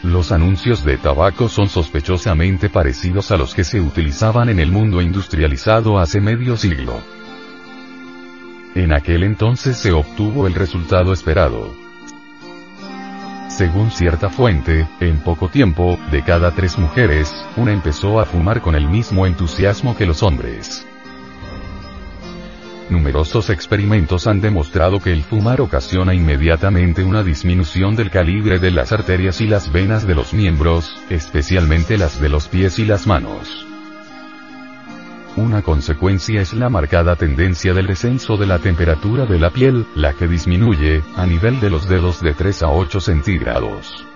Los 0.03 0.33
anuncios 0.33 0.85
de 0.85 0.99
tabaco 0.99 1.49
son 1.49 1.69
sospechosamente 1.69 2.69
parecidos 2.69 3.31
a 3.31 3.37
los 3.37 3.55
que 3.55 3.65
se 3.65 3.81
utilizaban 3.81 4.49
en 4.49 4.61
el 4.61 4.71
mundo 4.71 5.01
industrializado 5.01 5.99
hace 5.99 6.21
medio 6.21 6.57
siglo. 6.57 7.01
En 8.75 8.93
aquel 8.93 9.23
entonces 9.23 9.77
se 9.79 9.93
obtuvo 9.93 10.47
el 10.47 10.55
resultado 10.55 11.13
esperado 11.13 11.84
según 13.49 13.91
cierta 13.91 14.31
fuente, 14.31 14.89
en 15.01 15.21
poco 15.21 15.49
tiempo, 15.49 15.99
de 16.11 16.23
cada 16.23 16.51
tres 16.51 16.79
mujeres, 16.79 17.33
una 17.57 17.73
empezó 17.73 18.21
a 18.21 18.25
fumar 18.25 18.61
con 18.61 18.75
el 18.75 18.89
mismo 18.89 19.27
entusiasmo 19.27 19.97
que 19.97 20.07
los 20.07 20.23
hombres. 20.23 20.87
Numerosos 22.91 23.49
experimentos 23.51 24.27
han 24.27 24.41
demostrado 24.41 25.01
que 25.01 25.13
el 25.13 25.23
fumar 25.23 25.61
ocasiona 25.61 26.15
inmediatamente 26.15 27.03
una 27.03 27.23
disminución 27.23 27.97
del 27.97 28.11
calibre 28.11 28.59
de 28.59 28.71
las 28.71 28.93
arterias 28.93 29.41
y 29.41 29.47
las 29.47 29.73
venas 29.73 30.07
de 30.07 30.15
los 30.15 30.35
miembros, 30.35 30.95
especialmente 31.09 31.97
las 31.97 32.21
de 32.21 32.29
los 32.29 32.49
pies 32.49 32.79
y 32.79 32.85
las 32.85 33.07
manos. 33.07 33.74
Una 35.37 35.63
consecuencia 35.63 36.41
es 36.41 36.53
la 36.53 36.69
marcada 36.69 37.17
tendencia 37.17 37.75
del 37.75 37.89
descenso 37.89 38.37
de 38.37 38.47
la 38.47 38.61
temperatura 38.61 39.27
de 39.27 39.41
la 39.41 39.51
piel, 39.51 39.85
la 39.97 40.13
que 40.13 40.29
disminuye, 40.29 41.03
a 41.17 41.27
nivel 41.27 41.59
de 41.59 41.71
los 41.71 41.89
dedos 41.89 42.21
de 42.21 42.35
3 42.35 42.63
a 42.63 42.69
8 42.69 43.01
centígrados. 43.01 44.07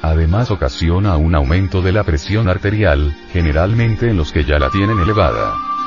Además 0.00 0.50
ocasiona 0.50 1.18
un 1.18 1.34
aumento 1.34 1.82
de 1.82 1.92
la 1.92 2.04
presión 2.04 2.48
arterial, 2.48 3.14
generalmente 3.30 4.08
en 4.08 4.16
los 4.16 4.32
que 4.32 4.44
ya 4.44 4.58
la 4.58 4.70
tienen 4.70 4.98
elevada. 4.98 5.77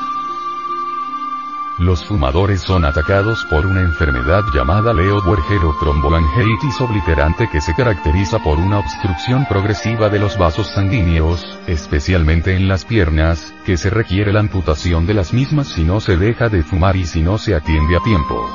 Los 1.82 2.04
fumadores 2.04 2.60
son 2.60 2.84
atacados 2.84 3.44
por 3.50 3.66
una 3.66 3.80
enfermedad 3.80 4.44
llamada 4.54 4.94
Leo-Buerger 4.94 5.58
tromboangiitis 5.80 6.80
obliterante 6.80 7.48
que 7.50 7.60
se 7.60 7.74
caracteriza 7.74 8.38
por 8.38 8.58
una 8.58 8.78
obstrucción 8.78 9.46
progresiva 9.46 10.08
de 10.08 10.20
los 10.20 10.38
vasos 10.38 10.72
sanguíneos, 10.72 11.58
especialmente 11.66 12.54
en 12.54 12.68
las 12.68 12.84
piernas, 12.84 13.52
que 13.66 13.76
se 13.76 13.90
requiere 13.90 14.32
la 14.32 14.38
amputación 14.38 15.06
de 15.06 15.14
las 15.14 15.32
mismas 15.32 15.72
si 15.72 15.82
no 15.82 15.98
se 15.98 16.16
deja 16.16 16.48
de 16.48 16.62
fumar 16.62 16.94
y 16.94 17.04
si 17.04 17.20
no 17.20 17.36
se 17.36 17.56
atiende 17.56 17.96
a 17.96 18.00
tiempo. 18.00 18.48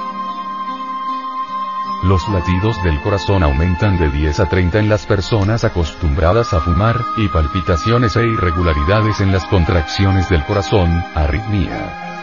Los 2.06 2.26
latidos 2.30 2.82
del 2.86 2.98
corazón 3.02 3.44
aumentan 3.44 4.00
de 4.00 4.10
10 4.10 4.40
a 4.40 4.46
30 4.48 4.80
en 4.80 4.88
las 4.88 5.06
personas 5.06 5.66
acostumbradas 5.66 6.54
a 6.54 6.62
fumar, 6.62 6.96
y 7.18 7.28
palpitaciones 7.28 8.16
e 8.16 8.26
irregularidades 8.26 9.20
en 9.20 9.34
las 9.34 9.44
contracciones 9.48 10.30
del 10.30 10.46
corazón, 10.46 11.04
arritmia. 11.14 12.17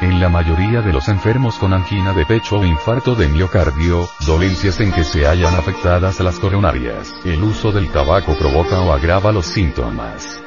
En 0.00 0.20
la 0.20 0.28
mayoría 0.28 0.80
de 0.80 0.92
los 0.92 1.08
enfermos 1.08 1.56
con 1.56 1.72
angina 1.72 2.12
de 2.12 2.24
pecho 2.24 2.60
o 2.60 2.64
infarto 2.64 3.16
de 3.16 3.26
miocardio, 3.26 4.08
dolencias 4.24 4.78
en 4.78 4.92
que 4.92 5.02
se 5.02 5.26
hallan 5.26 5.54
afectadas 5.56 6.20
las 6.20 6.38
coronarias, 6.38 7.12
el 7.24 7.42
uso 7.42 7.72
del 7.72 7.90
tabaco 7.90 8.36
provoca 8.38 8.80
o 8.80 8.92
agrava 8.92 9.32
los 9.32 9.46
síntomas. 9.46 10.40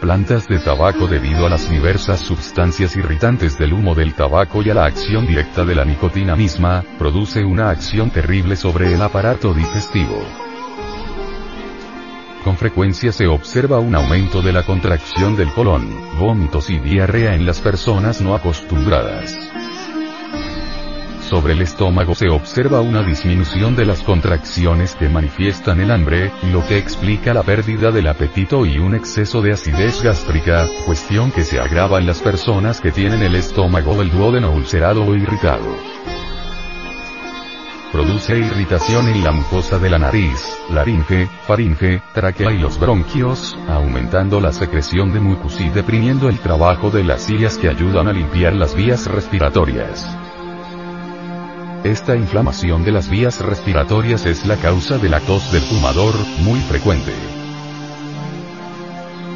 Plantas 0.00 0.48
de 0.48 0.60
tabaco 0.60 1.06
debido 1.06 1.44
a 1.46 1.50
las 1.50 1.68
diversas 1.68 2.20
sustancias 2.20 2.96
irritantes 2.96 3.58
del 3.58 3.74
humo 3.74 3.94
del 3.94 4.14
tabaco 4.14 4.62
y 4.62 4.70
a 4.70 4.74
la 4.74 4.86
acción 4.86 5.26
directa 5.26 5.66
de 5.66 5.74
la 5.74 5.84
nicotina 5.84 6.34
misma, 6.34 6.82
produce 6.98 7.44
una 7.44 7.68
acción 7.68 8.10
terrible 8.10 8.56
sobre 8.56 8.94
el 8.94 9.02
aparato 9.02 9.52
digestivo. 9.52 10.24
Con 12.44 12.56
frecuencia 12.56 13.12
se 13.12 13.28
observa 13.28 13.78
un 13.78 13.94
aumento 13.94 14.42
de 14.42 14.52
la 14.52 14.64
contracción 14.64 15.36
del 15.36 15.52
colon, 15.52 16.18
vómitos 16.18 16.70
y 16.70 16.78
diarrea 16.80 17.36
en 17.36 17.46
las 17.46 17.60
personas 17.60 18.20
no 18.20 18.34
acostumbradas. 18.34 19.32
Sobre 21.20 21.52
el 21.52 21.62
estómago 21.62 22.16
se 22.16 22.28
observa 22.28 22.80
una 22.80 23.04
disminución 23.04 23.76
de 23.76 23.86
las 23.86 24.02
contracciones 24.02 24.96
que 24.96 25.08
manifiestan 25.08 25.80
el 25.80 25.92
hambre, 25.92 26.32
lo 26.52 26.66
que 26.66 26.78
explica 26.78 27.32
la 27.32 27.44
pérdida 27.44 27.92
del 27.92 28.08
apetito 28.08 28.66
y 28.66 28.78
un 28.78 28.96
exceso 28.96 29.40
de 29.40 29.52
acidez 29.52 30.02
gástrica, 30.02 30.66
cuestión 30.84 31.30
que 31.30 31.44
se 31.44 31.60
agrava 31.60 32.00
en 32.00 32.06
las 32.06 32.20
personas 32.20 32.80
que 32.80 32.90
tienen 32.90 33.22
el 33.22 33.36
estómago 33.36 33.94
del 33.94 34.10
duodeno 34.10 34.50
ulcerado 34.50 35.04
o 35.04 35.14
irritado 35.14 35.76
produce 37.92 38.38
irritación 38.38 39.06
en 39.08 39.22
la 39.22 39.32
mucosa 39.32 39.78
de 39.78 39.90
la 39.90 39.98
nariz, 39.98 40.42
laringe, 40.70 41.28
faringe, 41.46 42.02
tráquea 42.14 42.50
y 42.50 42.58
los 42.58 42.80
bronquios, 42.80 43.56
aumentando 43.68 44.40
la 44.40 44.52
secreción 44.52 45.12
de 45.12 45.20
mucus 45.20 45.60
y 45.60 45.68
deprimiendo 45.68 46.30
el 46.30 46.38
trabajo 46.38 46.90
de 46.90 47.04
las 47.04 47.26
cilias 47.26 47.58
que 47.58 47.68
ayudan 47.68 48.08
a 48.08 48.12
limpiar 48.12 48.54
las 48.54 48.74
vías 48.74 49.06
respiratorias. 49.06 50.06
Esta 51.84 52.16
inflamación 52.16 52.84
de 52.84 52.92
las 52.92 53.10
vías 53.10 53.40
respiratorias 53.40 54.24
es 54.24 54.46
la 54.46 54.56
causa 54.56 54.96
de 54.96 55.10
la 55.10 55.20
tos 55.20 55.52
del 55.52 55.62
fumador, 55.62 56.14
muy 56.38 56.60
frecuente. 56.60 57.31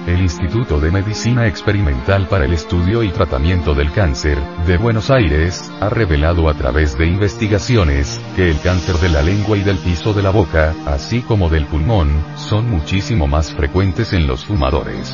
El 0.06 0.20
Instituto 0.20 0.78
de 0.78 0.92
Medicina 0.92 1.48
Experimental 1.48 2.28
para 2.28 2.44
el 2.44 2.52
Estudio 2.52 3.02
y 3.02 3.10
Tratamiento 3.10 3.74
del 3.74 3.90
Cáncer, 3.90 4.38
de 4.64 4.76
Buenos 4.78 5.10
Aires, 5.10 5.72
ha 5.80 5.88
revelado 5.88 6.48
a 6.48 6.54
través 6.54 6.96
de 6.96 7.08
investigaciones, 7.08 8.20
que 8.36 8.48
el 8.48 8.60
cáncer 8.60 8.94
de 8.98 9.08
la 9.08 9.22
lengua 9.22 9.56
y 9.56 9.64
del 9.64 9.78
piso 9.78 10.12
de 10.12 10.22
la 10.22 10.30
boca, 10.30 10.76
así 10.86 11.22
como 11.22 11.48
del 11.48 11.66
pulmón, 11.66 12.08
son 12.36 12.70
muchísimo 12.70 13.26
más 13.26 13.52
frecuentes 13.52 14.12
en 14.12 14.28
los 14.28 14.44
fumadores. 14.44 15.12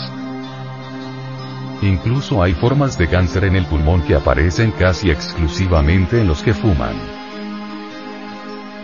Incluso 1.81 2.43
hay 2.43 2.53
formas 2.53 2.99
de 2.99 3.09
cáncer 3.09 3.45
en 3.45 3.57
el 3.57 3.65
pulmón 3.65 4.03
que 4.03 4.15
aparecen 4.15 4.73
casi 4.73 5.11
exclusivamente 5.11 6.21
en 6.21 6.29
los 6.29 6.43
que 6.43 6.53
fuman. 6.53 7.12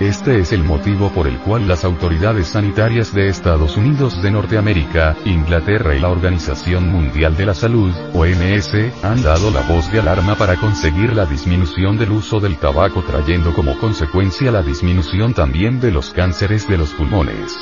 Este 0.01 0.39
es 0.39 0.53
el 0.53 0.63
motivo 0.63 1.11
por 1.11 1.27
el 1.27 1.39
cual 1.39 1.67
las 1.67 1.85
autoridades 1.85 2.47
sanitarias 2.47 3.13
de 3.13 3.29
Estados 3.29 3.77
Unidos 3.77 4.23
de 4.23 4.31
Norteamérica, 4.31 5.17
Inglaterra 5.25 5.97
y 5.97 5.99
la 5.99 6.09
Organización 6.09 6.89
Mundial 6.93 7.37
de 7.37 7.47
la 7.47 7.55
Salud, 7.55 7.93
OMS, 8.15 8.75
han 9.03 9.23
dado 9.25 9.51
la 9.51 9.63
voz 9.63 9.91
de 9.91 9.99
alarma 9.99 10.37
para 10.37 10.55
conseguir 10.55 11.15
la 11.15 11.27
disminución 11.27 11.99
del 11.99 12.13
uso 12.13 12.39
del 12.39 12.59
tabaco 12.59 13.03
trayendo 13.03 13.53
como 13.53 13.77
consecuencia 13.79 14.53
la 14.53 14.63
disminución 14.63 15.35
también 15.35 15.81
de 15.81 15.91
los 15.91 16.11
cánceres 16.11 16.69
de 16.69 16.79
los 16.79 16.91
pulmones. 16.91 17.57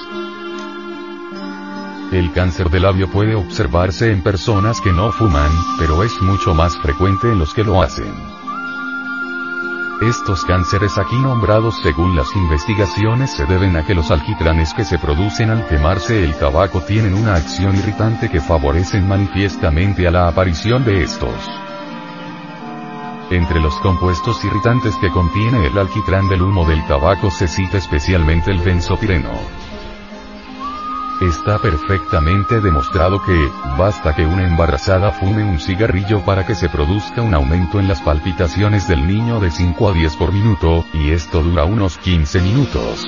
El 2.12 2.32
cáncer 2.34 2.68
de 2.68 2.80
labio 2.80 3.10
puede 3.10 3.34
observarse 3.34 4.12
en 4.12 4.22
personas 4.22 4.82
que 4.82 4.92
no 4.92 5.10
fuman, 5.10 5.50
pero 5.78 6.02
es 6.02 6.12
mucho 6.20 6.52
más 6.52 6.76
frecuente 6.76 7.32
en 7.32 7.38
los 7.38 7.54
que 7.54 7.64
lo 7.64 7.82
hacen. 7.82 8.35
Estos 10.02 10.44
cánceres 10.44 10.98
aquí 10.98 11.16
nombrados 11.16 11.76
según 11.82 12.14
las 12.14 12.28
investigaciones 12.36 13.30
se 13.30 13.46
deben 13.46 13.78
a 13.78 13.86
que 13.86 13.94
los 13.94 14.10
alquitranes 14.10 14.74
que 14.74 14.84
se 14.84 14.98
producen 14.98 15.48
al 15.48 15.66
quemarse 15.66 16.22
el 16.22 16.34
tabaco 16.34 16.82
tienen 16.82 17.14
una 17.14 17.34
acción 17.34 17.74
irritante 17.74 18.28
que 18.28 18.42
favorecen 18.42 19.08
manifiestamente 19.08 20.06
a 20.06 20.10
la 20.10 20.28
aparición 20.28 20.84
de 20.84 21.02
estos. 21.02 21.32
Entre 23.30 23.58
los 23.58 23.74
compuestos 23.76 24.44
irritantes 24.44 24.94
que 25.00 25.08
contiene 25.08 25.66
el 25.66 25.78
alquitrán 25.78 26.28
del 26.28 26.42
humo 26.42 26.66
del 26.66 26.86
tabaco 26.86 27.30
se 27.30 27.48
cita 27.48 27.78
especialmente 27.78 28.50
el 28.50 28.60
benzopireno. 28.60 29.65
Está 31.20 31.58
perfectamente 31.58 32.60
demostrado 32.60 33.22
que, 33.22 33.50
basta 33.78 34.14
que 34.14 34.26
una 34.26 34.44
embarazada 34.44 35.12
fume 35.12 35.44
un 35.44 35.58
cigarrillo 35.58 36.22
para 36.26 36.44
que 36.44 36.54
se 36.54 36.68
produzca 36.68 37.22
un 37.22 37.32
aumento 37.32 37.80
en 37.80 37.88
las 37.88 38.02
palpitaciones 38.02 38.86
del 38.86 39.06
niño 39.06 39.40
de 39.40 39.50
5 39.50 39.88
a 39.88 39.92
10 39.94 40.14
por 40.16 40.30
minuto, 40.30 40.84
y 40.92 41.12
esto 41.12 41.42
dura 41.42 41.64
unos 41.64 41.96
15 41.96 42.42
minutos. 42.42 43.06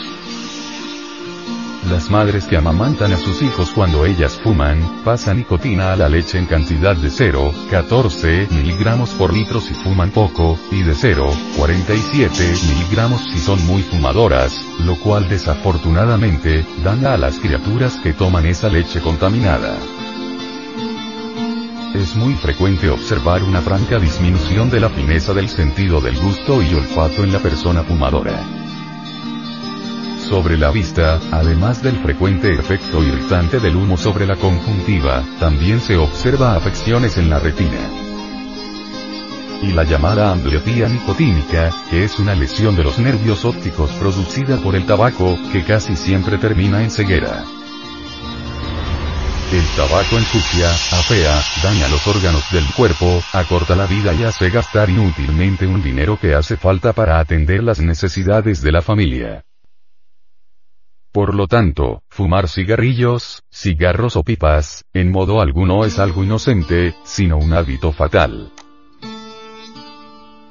Las 1.91 2.11
madres 2.11 2.45
que 2.45 2.57
amamantan 2.57 3.15
a 3.15 3.17
sus 3.17 3.41
hijos 3.41 3.71
cuando 3.71 4.05
ellas 4.05 4.39
fuman, 4.43 5.03
pasan 5.05 5.39
nicotina 5.39 5.93
a 5.93 5.97
la 5.97 6.09
leche 6.11 6.37
en 6.37 6.45
cantidad 6.45 6.95
de 6.95 7.09
0,14 7.09 8.51
miligramos 8.51 9.11
por 9.11 9.33
litro 9.33 9.59
si 9.59 9.73
fuman 9.73 10.11
poco, 10.11 10.59
y 10.71 10.83
de 10.83 10.93
0,47 10.93 12.69
miligramos 12.69 13.23
si 13.33 13.39
son 13.39 13.65
muy 13.67 13.83
fumadoras, 13.83 14.53
lo 14.85 14.97
cual 14.97 15.31
desafortunadamente, 15.31 16.67
daña 16.85 17.15
a 17.15 17.17
las 17.17 17.39
criaturas 17.39 17.97
que 18.03 18.13
toman 18.13 18.45
esa 18.45 18.69
leche 18.69 19.01
contaminada. 19.01 19.79
Es 21.95 22.15
muy 22.17 22.35
frecuente 22.35 22.91
observar 22.91 23.43
una 23.43 23.63
franca 23.63 23.99
disminución 23.99 24.69
de 24.69 24.81
la 24.81 24.91
fineza 24.91 25.33
del 25.33 25.49
sentido 25.49 26.03
del 26.03 26.19
gusto 26.19 26.63
y 26.63 26.75
olfato 26.75 27.25
en 27.25 27.33
la 27.33 27.39
persona 27.39 27.83
fumadora 27.83 28.58
sobre 30.29 30.59
la 30.59 30.71
vista, 30.71 31.19
además 31.33 31.83
del 31.83 31.97
frecuente 31.97 32.53
efecto 32.53 33.03
irritante 33.03 33.61
del 33.61 33.77
humo 33.77 33.97
sobre 33.97 34.27
la 34.27 34.37
conjuntiva, 34.37 35.25
también 35.41 35.81
se 35.81 35.97
observa 35.97 36.55
afecciones 36.55 37.17
en 37.17 37.31
la 37.31 37.39
retina. 37.39 37.79
Y 39.63 39.73
la 39.73 39.85
llamada 39.85 40.31
ambliopía 40.31 40.87
nicotínica, 40.89 41.73
que 41.91 42.05
es 42.05 42.19
una 42.19 42.35
lesión 42.35 42.77
de 42.77 42.85
los 42.85 42.99
nervios 42.99 43.45
ópticos 43.47 43.91
producida 43.93 44.59
por 44.59 44.77
el 44.77 44.85
tabaco, 44.85 45.39
que 45.51 45.65
casi 45.65 45.97
siempre 45.97 46.37
termina 46.37 46.83
en 46.83 46.91
ceguera. 46.91 47.45
El 49.51 49.65
tabaco 49.77 50.19
ensucia, 50.19 50.71
afea, 50.71 51.43
daña 51.63 51.89
los 51.89 52.07
órganos 52.07 52.45
del 52.53 52.67
cuerpo, 52.77 53.23
acorta 53.33 53.75
la 53.75 53.87
vida 53.87 54.13
y 54.13 54.25
hace 54.25 54.51
gastar 54.51 54.91
inútilmente 54.91 55.67
un 55.67 55.83
dinero 55.83 56.19
que 56.21 56.35
hace 56.35 56.59
falta 56.59 56.93
para 56.93 57.19
atender 57.19 57.65
las 57.65 57.81
necesidades 57.81 58.61
de 58.61 58.73
la 58.73 58.83
familia. 58.83 59.48
Por 61.19 61.35
lo 61.35 61.49
tanto, 61.49 62.05
fumar 62.09 62.49
cigarrillos, 62.49 63.43
cigarros 63.51 64.15
o 64.15 64.23
pipas, 64.23 64.85
en 64.95 65.11
modo 65.11 65.41
alguno 65.41 65.85
es 65.85 65.99
algo 65.99 66.23
inocente, 66.23 66.95
sino 67.03 67.39
un 67.39 67.53
hábito 67.55 67.91
fatal. 67.91 68.53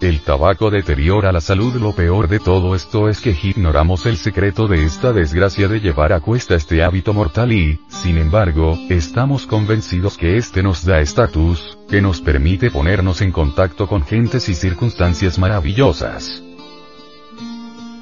El 0.01 0.19
tabaco 0.25 0.69
deteriora 0.69 1.31
la 1.31 1.39
salud. 1.39 1.75
Lo 1.75 1.95
peor 1.95 2.27
de 2.27 2.41
todo 2.41 2.75
esto 2.75 3.07
es 3.07 3.21
que 3.21 3.33
ignoramos 3.41 4.05
el 4.07 4.17
secreto 4.17 4.67
de 4.67 4.83
esta 4.83 5.13
desgracia 5.13 5.69
de 5.69 5.79
llevar 5.79 6.11
a 6.11 6.19
cuesta 6.19 6.55
este 6.55 6.83
hábito 6.83 7.13
mortal 7.13 7.53
y, 7.53 7.79
sin 7.87 8.17
embargo, 8.17 8.77
estamos 8.89 9.47
convencidos 9.47 10.17
que 10.17 10.35
este 10.35 10.63
nos 10.63 10.83
da 10.83 10.99
estatus, 10.99 11.77
que 11.89 12.01
nos 12.01 12.19
permite 12.19 12.71
ponernos 12.71 13.21
en 13.21 13.31
contacto 13.31 13.87
con 13.87 14.03
gentes 14.03 14.49
y 14.49 14.53
circunstancias 14.53 15.39
maravillosas. 15.39 16.43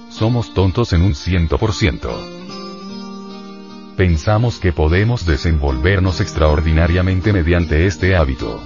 Somos 0.10 0.52
tontos 0.56 0.94
en 0.94 1.04
un 1.04 1.14
ciento 1.14 1.60
por 1.60 1.72
ciento 1.72 2.35
pensamos 3.96 4.60
que 4.60 4.74
podemos 4.74 5.26
desenvolvernos 5.26 6.22
extraordinariamente 6.22 7.32
mediante 7.34 7.86
este 7.86 8.16
hábito. 8.16 8.62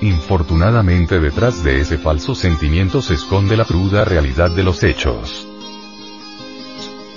Infortunadamente 0.00 1.18
detrás 1.18 1.64
de 1.64 1.80
ese 1.80 1.96
falso 1.96 2.34
sentimiento 2.34 3.00
se 3.00 3.14
esconde 3.14 3.56
la 3.56 3.64
cruda 3.64 4.04
realidad 4.04 4.50
de 4.50 4.62
los 4.62 4.82
hechos. 4.84 5.48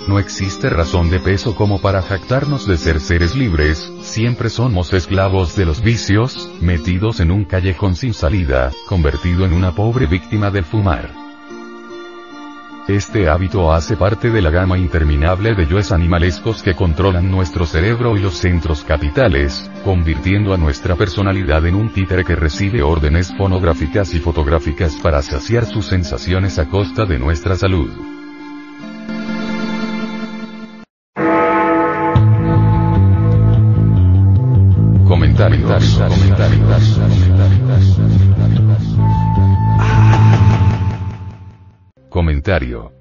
No 0.06 0.18
existe 0.18 0.70
razón 0.70 1.10
de 1.10 1.20
peso 1.20 1.54
como 1.54 1.82
para 1.82 2.00
jactarnos 2.00 2.66
de 2.66 2.78
ser 2.78 2.98
seres 2.98 3.36
libres, 3.36 3.92
siempre 4.00 4.48
somos 4.48 4.94
esclavos 4.94 5.54
de 5.54 5.66
los 5.66 5.82
vicios, 5.82 6.50
metidos 6.62 7.20
en 7.20 7.30
un 7.30 7.44
callejón 7.44 7.94
sin 7.94 8.14
salida, 8.14 8.72
convertido 8.86 9.44
en 9.44 9.52
una 9.52 9.74
pobre 9.74 10.06
víctima 10.06 10.50
del 10.50 10.64
fumar. 10.64 11.27
Este 12.88 13.28
hábito 13.28 13.70
hace 13.70 13.98
parte 13.98 14.30
de 14.30 14.40
la 14.40 14.48
gama 14.48 14.78
interminable 14.78 15.54
de 15.54 15.66
yoes 15.66 15.92
animalescos 15.92 16.62
que 16.62 16.74
controlan 16.74 17.30
nuestro 17.30 17.66
cerebro 17.66 18.16
y 18.16 18.20
los 18.20 18.38
centros 18.38 18.82
capitales, 18.82 19.70
convirtiendo 19.84 20.54
a 20.54 20.56
nuestra 20.56 20.96
personalidad 20.96 21.66
en 21.66 21.74
un 21.74 21.92
títere 21.92 22.24
que 22.24 22.34
recibe 22.34 22.82
órdenes 22.82 23.30
fonográficas 23.36 24.14
y 24.14 24.20
fotográficas 24.20 24.96
para 25.02 25.20
saciar 25.20 25.66
sus 25.66 25.84
sensaciones 25.84 26.58
a 26.58 26.70
costa 26.70 27.04
de 27.04 27.18
nuestra 27.18 27.56
salud. 27.56 27.90
Comentarios. 35.06 36.00
Comentarios. 36.08 37.67
Comentario. 42.08 42.92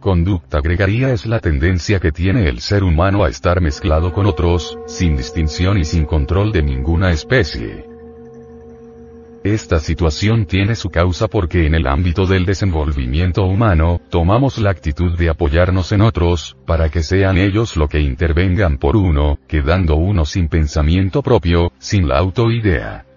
Conducta 0.00 0.60
gregaria 0.62 1.12
es 1.12 1.26
la 1.26 1.38
tendencia 1.38 2.00
que 2.00 2.12
tiene 2.12 2.48
el 2.48 2.60
ser 2.60 2.82
humano 2.82 3.24
a 3.24 3.28
estar 3.28 3.60
mezclado 3.60 4.14
con 4.14 4.24
otros, 4.24 4.78
sin 4.86 5.18
distinción 5.18 5.76
y 5.76 5.84
sin 5.84 6.06
control 6.06 6.50
de 6.50 6.62
ninguna 6.62 7.10
especie. 7.10 7.86
Esta 9.44 9.80
situación 9.80 10.46
tiene 10.46 10.74
su 10.74 10.88
causa 10.88 11.28
porque 11.28 11.66
en 11.66 11.74
el 11.74 11.86
ámbito 11.86 12.24
del 12.24 12.46
desenvolvimiento 12.46 13.44
humano, 13.44 14.00
tomamos 14.08 14.56
la 14.56 14.70
actitud 14.70 15.18
de 15.18 15.28
apoyarnos 15.28 15.92
en 15.92 16.00
otros, 16.00 16.56
para 16.66 16.88
que 16.88 17.02
sean 17.02 17.36
ellos 17.36 17.76
lo 17.76 17.86
que 17.86 18.00
intervengan 18.00 18.78
por 18.78 18.96
uno, 18.96 19.38
quedando 19.46 19.96
uno 19.96 20.24
sin 20.24 20.48
pensamiento 20.48 21.22
propio, 21.22 21.70
sin 21.78 22.08
la 22.08 22.18
autoidea. 22.18 23.09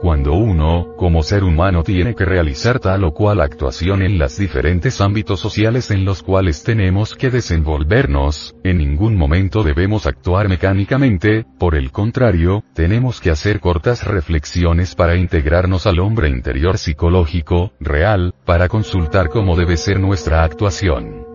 Cuando 0.00 0.32
uno, 0.32 0.94
como 0.96 1.22
ser 1.22 1.44
humano, 1.44 1.82
tiene 1.82 2.14
que 2.14 2.24
realizar 2.24 2.80
tal 2.80 3.04
o 3.04 3.12
cual 3.12 3.42
actuación 3.42 4.00
en 4.00 4.18
los 4.18 4.38
diferentes 4.38 4.98
ámbitos 5.02 5.40
sociales 5.40 5.90
en 5.90 6.06
los 6.06 6.22
cuales 6.22 6.64
tenemos 6.64 7.14
que 7.14 7.28
desenvolvernos, 7.28 8.54
en 8.64 8.78
ningún 8.78 9.14
momento 9.16 9.62
debemos 9.62 10.06
actuar 10.06 10.48
mecánicamente, 10.48 11.44
por 11.58 11.74
el 11.74 11.92
contrario, 11.92 12.64
tenemos 12.72 13.20
que 13.20 13.30
hacer 13.30 13.60
cortas 13.60 14.06
reflexiones 14.06 14.94
para 14.94 15.16
integrarnos 15.16 15.86
al 15.86 16.00
hombre 16.00 16.30
interior 16.30 16.78
psicológico, 16.78 17.72
real, 17.78 18.34
para 18.46 18.68
consultar 18.68 19.28
cómo 19.28 19.54
debe 19.54 19.76
ser 19.76 20.00
nuestra 20.00 20.44
actuación. 20.44 21.29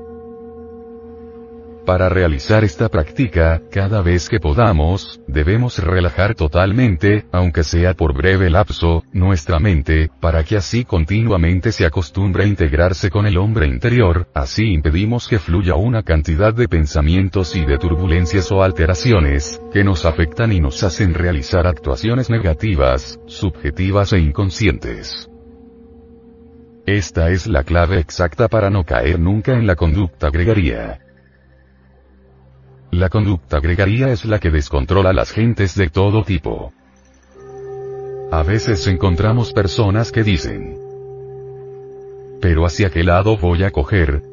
Para 1.86 2.10
realizar 2.10 2.64
esta 2.64 2.90
práctica, 2.90 3.62
cada 3.70 4.02
vez 4.02 4.28
que 4.28 4.40
podamos, 4.40 5.22
debemos 5.28 5.78
relajar 5.78 6.34
totalmente, 6.34 7.26
aunque 7.32 7.64
sea 7.64 7.94
por 7.94 8.16
breve 8.16 8.50
lapso, 8.50 9.04
nuestra 9.14 9.60
mente, 9.60 10.10
para 10.20 10.44
que 10.44 10.58
así 10.58 10.84
continuamente 10.84 11.72
se 11.72 11.86
acostumbre 11.86 12.44
a 12.44 12.48
integrarse 12.48 13.12
con 13.12 13.28
el 13.28 13.38
hombre 13.38 13.68
interior, 13.68 14.28
así 14.34 14.74
impedimos 14.74 15.28
que 15.28 15.38
fluya 15.38 15.76
una 15.76 16.02
cantidad 16.02 16.56
de 16.56 16.68
pensamientos 16.68 17.56
y 17.56 17.64
de 17.64 17.78
turbulencias 17.78 18.52
o 18.52 18.64
alteraciones, 18.64 19.62
que 19.72 19.84
nos 19.84 20.06
afectan 20.06 20.54
y 20.54 20.60
nos 20.60 20.82
hacen 20.82 21.14
realizar 21.14 21.68
actuaciones 21.68 22.32
negativas, 22.32 23.20
subjetivas 23.28 24.12
e 24.14 24.18
inconscientes. 24.18 25.30
Esta 26.88 27.30
es 27.30 27.46
la 27.46 27.64
clave 27.64 28.00
exacta 28.00 28.48
para 28.48 28.72
no 28.72 28.84
caer 28.84 29.20
nunca 29.20 29.54
en 29.54 29.68
la 29.68 29.76
conducta 29.76 30.32
gregaria. 30.32 31.05
La 32.96 33.10
conducta 33.10 33.60
gregaria 33.60 34.08
es 34.14 34.24
la 34.24 34.40
que 34.40 34.50
descontrola 34.50 35.10
a 35.10 35.14
las 35.14 35.34
gentes 35.34 35.76
de 35.76 35.90
todo 35.90 36.24
tipo. 36.24 36.72
A 38.32 38.42
veces 38.42 38.88
encontramos 38.88 39.52
personas 39.52 40.14
que 40.14 40.24
dicen, 40.24 40.78
pero 42.40 42.66
hacia 42.66 42.90
qué 42.90 43.04
lado 43.04 43.36
voy 43.36 43.64
a 43.64 43.72
coger. 43.72 44.24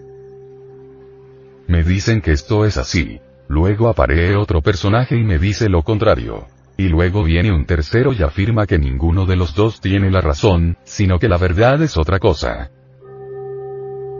Me 1.67 1.83
dicen 1.83 2.21
que 2.21 2.31
esto 2.31 2.65
es 2.65 2.77
así. 2.77 3.19
Luego 3.49 3.89
aparece 3.89 4.37
otro 4.37 4.63
personaje 4.63 5.17
y 5.17 5.25
me 5.25 5.41
dice 5.41 5.69
lo 5.69 5.83
contrario. 5.83 6.47
Y 6.77 6.87
luego 6.87 7.25
viene 7.25 7.51
un 7.51 7.67
tercero 7.67 8.13
y 8.13 8.23
afirma 8.23 8.69
que 8.69 8.79
ninguno 8.79 9.27
de 9.27 9.35
los 9.35 9.57
dos 9.57 9.81
tiene 9.81 10.09
la 10.09 10.21
razón, 10.21 10.77
sino 10.85 11.19
que 11.19 11.29
la 11.29 11.37
verdad 11.37 11.83
es 11.83 11.97
otra 11.97 12.21
cosa. 12.21 12.71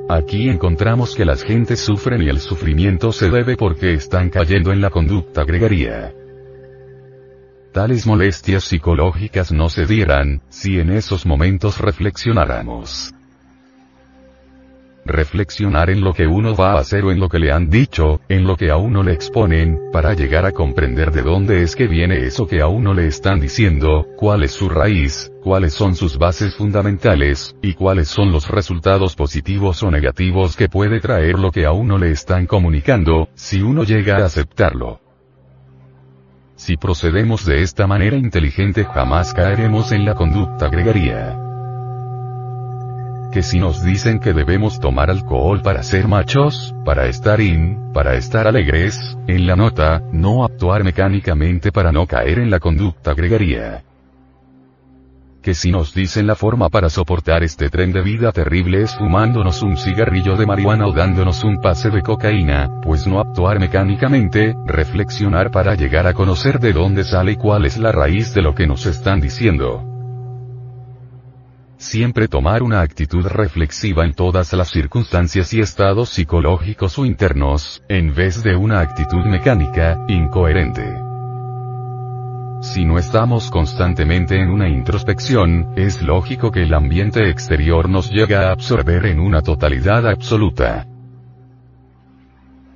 Aquí 0.09 0.49
encontramos 0.49 1.15
que 1.15 1.25
las 1.25 1.43
gentes 1.43 1.81
sufren 1.81 2.23
y 2.23 2.29
el 2.29 2.41
sufrimiento 2.41 3.13
se 3.13 3.31
debe 3.31 3.57
porque 3.57 3.95
están 3.95 4.31
cayendo 4.31 4.73
en 4.73 4.81
la 4.81 4.91
conducta 4.91 5.45
gregaria. 5.45 6.13
Tales 7.73 8.07
molestias 8.07 8.65
psicológicas 8.65 9.53
no 9.53 9.71
se 9.71 9.87
dieran, 9.87 10.43
si 10.51 10.79
en 10.79 10.91
esos 10.91 11.25
momentos 11.25 11.79
reflexionáramos. 11.79 13.15
Reflexionar 15.05 15.91
en 15.91 16.01
lo 16.01 16.13
que 16.13 16.27
uno 16.27 16.55
va 16.55 16.73
a 16.73 16.79
hacer 16.79 17.05
o 17.05 17.11
en 17.11 17.21
lo 17.21 17.29
que 17.29 17.39
le 17.39 17.53
han 17.53 17.69
dicho, 17.69 18.21
en 18.29 18.45
lo 18.45 18.57
que 18.57 18.71
a 18.71 18.77
uno 18.77 19.03
le 19.03 19.13
exponen, 19.13 19.79
para 19.93 20.15
llegar 20.15 20.47
a 20.47 20.53
comprender 20.53 21.11
de 21.11 21.23
dónde 21.23 21.63
es 21.63 21.77
que 21.77 21.89
viene 21.89 22.27
eso 22.27 22.47
que 22.47 22.61
a 22.61 22.69
uno 22.69 22.95
le 22.95 23.07
están 23.07 23.41
diciendo, 23.41 24.07
cuál 24.17 24.43
es 24.43 24.53
su 24.53 24.69
raíz, 24.69 25.33
cuáles 25.43 25.75
son 25.75 25.95
sus 25.95 26.19
bases 26.19 26.55
fundamentales, 26.55 27.57
y 27.63 27.75
cuáles 27.75 28.09
son 28.09 28.33
los 28.33 28.49
resultados 28.49 29.17
positivos 29.17 29.83
o 29.83 29.91
negativos 29.91 30.57
que 30.57 30.69
puede 30.69 31.01
traer 31.01 31.39
lo 31.39 31.51
que 31.51 31.67
a 31.67 31.73
uno 31.73 31.99
le 31.99 32.11
están 32.11 32.47
comunicando, 32.47 33.29
si 33.35 33.63
uno 33.63 33.85
llega 33.85 34.19
a 34.19 34.27
aceptarlo. 34.27 35.01
Si 36.55 36.77
procedemos 36.77 37.45
de 37.45 37.63
esta 37.63 37.89
manera 37.89 38.17
inteligente 38.17 38.85
jamás 38.85 39.35
caeremos 39.35 39.91
en 39.91 40.05
la 40.05 40.15
conducta 40.15 40.69
gregaria. 40.69 41.52
Que 43.33 43.43
si 43.43 43.59
nos 43.59 43.83
dicen 43.83 44.21
que 44.21 44.35
debemos 44.35 44.79
tomar 44.79 45.11
alcohol 45.11 45.63
para 45.63 45.83
ser 45.83 46.07
machos, 46.07 46.75
para 46.85 47.07
estar 47.07 47.41
in, 47.41 47.93
para 47.93 48.15
estar 48.15 48.47
alegres, 48.47 49.17
en 49.27 49.47
la 49.47 49.57
nota, 49.57 50.03
no 50.13 50.45
actuar 50.45 50.85
mecánicamente 50.85 51.73
para 51.73 51.93
no 51.93 52.07
caer 52.07 52.39
en 52.39 52.51
la 52.51 52.61
conducta 52.61 53.15
gregaria 53.15 53.83
que 55.43 55.55
si 55.55 55.73
nos 55.73 55.93
dicen 55.93 56.27
la 56.27 56.37
forma 56.37 56.69
para 56.69 56.89
soportar 56.89 57.43
este 57.43 57.69
tren 57.69 57.93
de 57.93 58.01
vida 58.01 58.31
terrible 58.31 58.83
es 58.83 58.95
fumándonos 58.95 59.63
un 59.63 59.77
cigarrillo 59.77 60.37
de 60.37 60.47
marihuana 60.47 60.87
o 60.87 60.93
dándonos 60.93 61.43
un 61.43 61.61
pase 61.61 61.91
de 61.91 62.01
cocaína, 62.01 62.81
pues 62.81 63.07
no 63.07 63.21
actuar 63.21 63.59
mecánicamente, 63.59 64.55
reflexionar 64.65 65.51
para 65.51 65.75
llegar 65.75 66.07
a 66.07 66.15
conocer 66.15 66.61
de 66.61 66.73
dónde 66.73 67.03
sale 67.03 67.33
y 67.33 67.37
cuál 67.37 67.67
es 67.67 67.77
la 67.77 67.91
raíz 67.91 68.33
de 68.33 68.43
lo 68.43 68.55
que 68.55 68.69
nos 68.69 68.87
están 68.87 69.21
diciendo. 69.21 69.92
Siempre 71.83 72.29
tomar 72.29 72.63
una 72.63 72.81
actitud 72.81 73.27
reflexiva 73.27 74.05
en 74.05 74.15
todas 74.15 74.53
las 74.53 74.71
circunstancias 74.71 75.53
y 75.53 75.59
estados 75.59 76.11
psicológicos 76.11 76.97
o 76.97 77.05
internos, 77.05 77.83
en 77.89 78.15
vez 78.15 78.45
de 78.45 78.55
una 78.55 78.79
actitud 78.79 79.25
mecánica, 79.27 79.99
incoherente. 80.07 80.85
Si 82.61 82.85
no 82.85 82.99
estamos 82.99 83.51
constantemente 83.51 84.41
en 84.41 84.51
una 84.51 84.69
introspección, 84.69 85.73
es 85.75 86.01
lógico 86.01 86.53
que 86.53 86.63
el 86.63 86.73
ambiente 86.73 87.29
exterior 87.29 87.89
nos 87.89 88.13
llegue 88.13 88.37
a 88.37 88.53
absorber 88.53 89.05
en 89.07 89.19
una 89.19 89.43
totalidad 89.43 90.07
absoluta. 90.07 90.87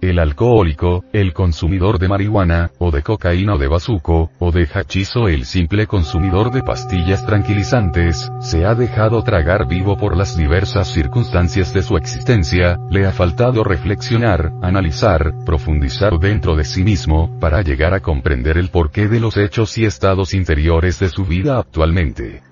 El 0.07 0.21
alcohólico, 0.21 1.05
el 1.13 1.33
consumidor 1.33 1.99
de 1.99 2.07
marihuana, 2.07 2.71
o 2.79 2.93
de 2.93 3.03
cocaína 3.03 3.55
o 3.55 3.59
de 3.59 3.67
bazuco, 3.67 4.31
o 4.39 4.53
de 4.53 4.69
hachizo 4.73 5.27
el 5.27 5.45
simple 5.45 5.89
consumidor 5.89 6.53
de 6.53 6.63
pastillas 6.63 7.27
tranquilizantes, 7.27 8.31
se 8.39 8.65
ha 8.65 8.77
dejado 8.77 9.25
tragar 9.25 9.67
vivo 9.67 9.99
por 9.99 10.17
las 10.17 10.37
diversas 10.37 10.93
circunstancias 10.93 11.75
de 11.75 11.83
su 11.83 11.97
existencia, 11.97 12.79
le 12.89 13.05
ha 13.05 13.11
faltado 13.11 13.65
reflexionar, 13.65 14.53
analizar, 14.63 15.35
profundizar 15.45 16.21
dentro 16.21 16.55
de 16.55 16.63
sí 16.63 16.85
mismo, 16.85 17.37
para 17.41 17.63
llegar 17.63 17.93
a 17.93 17.99
comprender 17.99 18.59
el 18.59 18.69
porqué 18.69 19.09
de 19.09 19.19
los 19.19 19.37
hechos 19.37 19.77
y 19.77 19.87
estados 19.87 20.35
interiores 20.35 21.01
de 21.01 21.09
su 21.09 21.25
vida 21.25 21.59
actualmente. 21.59 22.45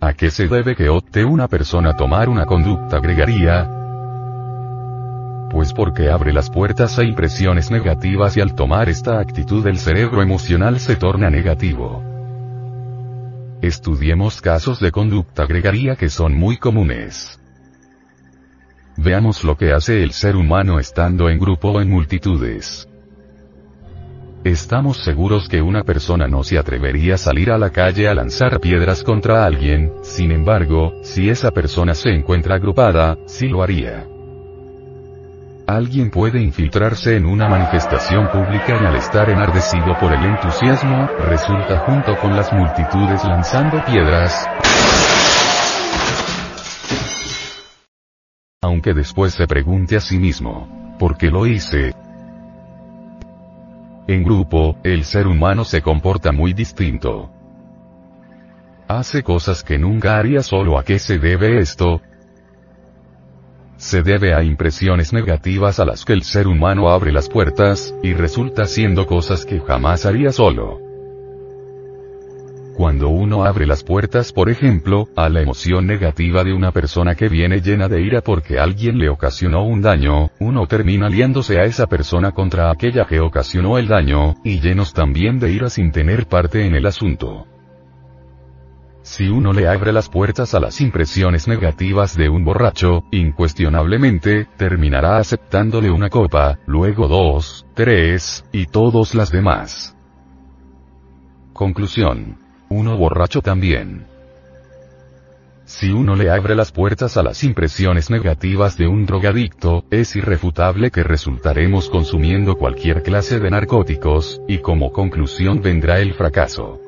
¿A 0.00 0.12
qué 0.12 0.30
se 0.30 0.46
debe 0.46 0.76
que 0.76 0.88
opte 0.88 1.24
una 1.24 1.48
persona 1.48 1.96
tomar 1.96 2.28
una 2.28 2.46
conducta 2.46 3.00
gregaria? 3.00 3.83
Pues 5.54 5.72
porque 5.72 6.10
abre 6.10 6.32
las 6.32 6.50
puertas 6.50 6.98
a 6.98 7.04
impresiones 7.04 7.70
negativas 7.70 8.36
y 8.36 8.40
al 8.40 8.56
tomar 8.56 8.88
esta 8.88 9.20
actitud 9.20 9.64
el 9.68 9.78
cerebro 9.78 10.20
emocional 10.20 10.80
se 10.80 10.96
torna 10.96 11.30
negativo. 11.30 12.02
Estudiemos 13.62 14.40
casos 14.40 14.80
de 14.80 14.90
conducta 14.90 15.46
gregaria 15.46 15.94
que 15.94 16.08
son 16.08 16.34
muy 16.34 16.56
comunes. 16.56 17.38
Veamos 18.96 19.44
lo 19.44 19.56
que 19.56 19.72
hace 19.72 20.02
el 20.02 20.10
ser 20.10 20.34
humano 20.34 20.80
estando 20.80 21.30
en 21.30 21.38
grupo 21.38 21.68
o 21.68 21.80
en 21.80 21.88
multitudes. 21.88 22.88
Estamos 24.42 25.04
seguros 25.04 25.48
que 25.48 25.62
una 25.62 25.84
persona 25.84 26.26
no 26.26 26.42
se 26.42 26.58
atrevería 26.58 27.14
a 27.14 27.18
salir 27.18 27.52
a 27.52 27.58
la 27.58 27.70
calle 27.70 28.08
a 28.08 28.14
lanzar 28.14 28.58
piedras 28.58 29.04
contra 29.04 29.46
alguien, 29.46 29.92
sin 30.02 30.32
embargo, 30.32 30.94
si 31.02 31.30
esa 31.30 31.52
persona 31.52 31.94
se 31.94 32.08
encuentra 32.10 32.56
agrupada, 32.56 33.16
sí 33.26 33.46
lo 33.46 33.62
haría. 33.62 34.08
Alguien 35.66 36.10
puede 36.10 36.42
infiltrarse 36.42 37.16
en 37.16 37.24
una 37.24 37.48
manifestación 37.48 38.28
pública 38.30 38.78
y 38.82 38.84
al 38.84 38.96
estar 38.96 39.30
enardecido 39.30 39.96
por 39.98 40.12
el 40.12 40.22
entusiasmo, 40.22 41.06
resulta 41.20 41.78
junto 41.86 42.18
con 42.18 42.36
las 42.36 42.52
multitudes 42.52 43.24
lanzando 43.24 43.82
piedras. 43.86 44.46
Aunque 48.62 48.92
después 48.92 49.32
se 49.32 49.46
pregunte 49.46 49.96
a 49.96 50.00
sí 50.00 50.18
mismo, 50.18 50.96
¿por 50.98 51.16
qué 51.16 51.30
lo 51.30 51.46
hice? 51.46 51.94
En 54.06 54.22
grupo, 54.22 54.76
el 54.82 55.04
ser 55.04 55.26
humano 55.26 55.64
se 55.64 55.80
comporta 55.80 56.30
muy 56.30 56.52
distinto. 56.52 57.30
Hace 58.86 59.22
cosas 59.22 59.64
que 59.64 59.78
nunca 59.78 60.18
haría 60.18 60.42
solo 60.42 60.78
a 60.78 60.84
qué 60.84 60.98
se 60.98 61.18
debe 61.18 61.58
esto, 61.58 62.02
se 63.84 64.02
debe 64.02 64.32
a 64.32 64.42
impresiones 64.42 65.12
negativas 65.12 65.78
a 65.78 65.84
las 65.84 66.06
que 66.06 66.14
el 66.14 66.22
ser 66.22 66.46
humano 66.46 66.88
abre 66.88 67.12
las 67.12 67.28
puertas, 67.28 67.94
y 68.02 68.14
resulta 68.14 68.62
haciendo 68.62 69.06
cosas 69.06 69.44
que 69.44 69.60
jamás 69.60 70.06
haría 70.06 70.32
solo. 70.32 70.80
Cuando 72.74 73.10
uno 73.10 73.44
abre 73.44 73.66
las 73.66 73.84
puertas, 73.84 74.32
por 74.32 74.48
ejemplo, 74.48 75.06
a 75.14 75.28
la 75.28 75.42
emoción 75.42 75.86
negativa 75.86 76.44
de 76.44 76.54
una 76.54 76.72
persona 76.72 77.14
que 77.14 77.28
viene 77.28 77.60
llena 77.60 77.86
de 77.88 78.00
ira 78.00 78.22
porque 78.22 78.58
alguien 78.58 78.98
le 78.98 79.10
ocasionó 79.10 79.64
un 79.64 79.82
daño, 79.82 80.30
uno 80.40 80.66
termina 80.66 81.10
liándose 81.10 81.60
a 81.60 81.64
esa 81.64 81.86
persona 81.86 82.32
contra 82.32 82.70
aquella 82.70 83.04
que 83.04 83.20
ocasionó 83.20 83.76
el 83.76 83.86
daño, 83.86 84.36
y 84.44 84.60
llenos 84.60 84.94
también 84.94 85.38
de 85.38 85.52
ira 85.52 85.68
sin 85.68 85.92
tener 85.92 86.26
parte 86.26 86.64
en 86.64 86.74
el 86.74 86.86
asunto. 86.86 87.46
Si 89.04 89.28
uno 89.28 89.52
le 89.52 89.68
abre 89.68 89.92
las 89.92 90.08
puertas 90.08 90.54
a 90.54 90.60
las 90.60 90.80
impresiones 90.80 91.46
negativas 91.46 92.16
de 92.16 92.30
un 92.30 92.42
borracho, 92.42 93.04
incuestionablemente, 93.10 94.48
terminará 94.56 95.18
aceptándole 95.18 95.90
una 95.90 96.08
copa, 96.08 96.58
luego 96.66 97.06
dos, 97.06 97.66
tres, 97.74 98.46
y 98.50 98.64
todos 98.64 99.14
las 99.14 99.30
demás. 99.30 99.94
Conclusión. 101.52 102.38
Uno 102.70 102.96
borracho 102.96 103.42
también. 103.42 104.06
Si 105.66 105.90
uno 105.90 106.16
le 106.16 106.30
abre 106.30 106.54
las 106.54 106.72
puertas 106.72 107.18
a 107.18 107.22
las 107.22 107.44
impresiones 107.44 108.08
negativas 108.08 108.78
de 108.78 108.88
un 108.88 109.04
drogadicto, 109.04 109.84
es 109.90 110.16
irrefutable 110.16 110.90
que 110.90 111.02
resultaremos 111.02 111.90
consumiendo 111.90 112.56
cualquier 112.56 113.02
clase 113.02 113.38
de 113.38 113.50
narcóticos, 113.50 114.40
y 114.48 114.58
como 114.58 114.92
conclusión 114.92 115.60
vendrá 115.60 116.00
el 116.00 116.14
fracaso. 116.14 116.83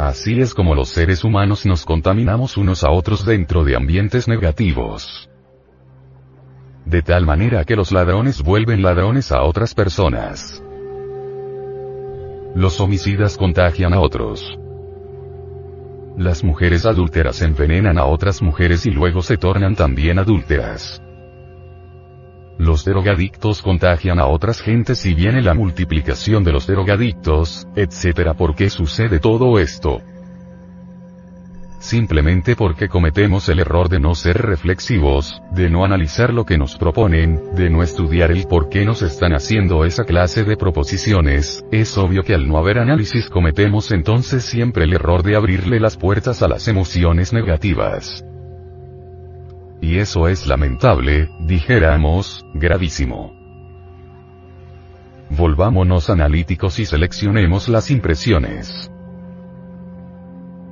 Así 0.00 0.40
es 0.40 0.54
como 0.54 0.74
los 0.74 0.88
seres 0.88 1.24
humanos 1.24 1.66
nos 1.66 1.84
contaminamos 1.84 2.56
unos 2.56 2.84
a 2.84 2.90
otros 2.90 3.26
dentro 3.26 3.64
de 3.64 3.76
ambientes 3.76 4.28
negativos. 4.28 5.28
De 6.86 7.02
tal 7.02 7.26
manera 7.26 7.66
que 7.66 7.76
los 7.76 7.92
ladrones 7.92 8.42
vuelven 8.42 8.80
ladrones 8.80 9.30
a 9.30 9.42
otras 9.42 9.74
personas. 9.74 10.64
Los 12.54 12.80
homicidas 12.80 13.36
contagian 13.36 13.92
a 13.92 14.00
otros. 14.00 14.58
Las 16.16 16.44
mujeres 16.44 16.86
adúlteras 16.86 17.42
envenenan 17.42 17.98
a 17.98 18.06
otras 18.06 18.40
mujeres 18.40 18.86
y 18.86 18.90
luego 18.90 19.20
se 19.20 19.36
tornan 19.36 19.74
también 19.74 20.18
adúlteras. 20.18 21.02
Los 22.60 22.84
drogadictos 22.84 23.62
contagian 23.62 24.20
a 24.20 24.26
otras 24.26 24.60
gentes 24.60 25.06
y 25.06 25.14
viene 25.14 25.40
la 25.40 25.54
multiplicación 25.54 26.44
de 26.44 26.52
los 26.52 26.66
drogadictos, 26.66 27.66
etc. 27.74 28.34
¿Por 28.36 28.54
qué 28.54 28.68
sucede 28.68 29.18
todo 29.18 29.58
esto? 29.58 30.02
Simplemente 31.78 32.56
porque 32.56 32.88
cometemos 32.88 33.48
el 33.48 33.60
error 33.60 33.88
de 33.88 33.98
no 33.98 34.14
ser 34.14 34.42
reflexivos, 34.42 35.40
de 35.52 35.70
no 35.70 35.86
analizar 35.86 36.34
lo 36.34 36.44
que 36.44 36.58
nos 36.58 36.76
proponen, 36.76 37.40
de 37.54 37.70
no 37.70 37.82
estudiar 37.82 38.30
el 38.30 38.46
por 38.46 38.68
qué 38.68 38.84
nos 38.84 39.00
están 39.00 39.32
haciendo 39.32 39.86
esa 39.86 40.04
clase 40.04 40.44
de 40.44 40.58
proposiciones, 40.58 41.64
es 41.72 41.96
obvio 41.96 42.24
que 42.24 42.34
al 42.34 42.46
no 42.46 42.58
haber 42.58 42.78
análisis 42.78 43.30
cometemos 43.30 43.90
entonces 43.90 44.44
siempre 44.44 44.84
el 44.84 44.92
error 44.92 45.22
de 45.22 45.34
abrirle 45.34 45.80
las 45.80 45.96
puertas 45.96 46.42
a 46.42 46.48
las 46.48 46.68
emociones 46.68 47.32
negativas. 47.32 48.22
Y 49.80 49.98
eso 49.98 50.28
es 50.28 50.46
lamentable, 50.46 51.30
dijéramos, 51.40 52.44
gravísimo. 52.54 53.34
Volvámonos 55.30 56.10
analíticos 56.10 56.78
y 56.78 56.86
seleccionemos 56.86 57.68
las 57.68 57.90
impresiones. 57.90 58.90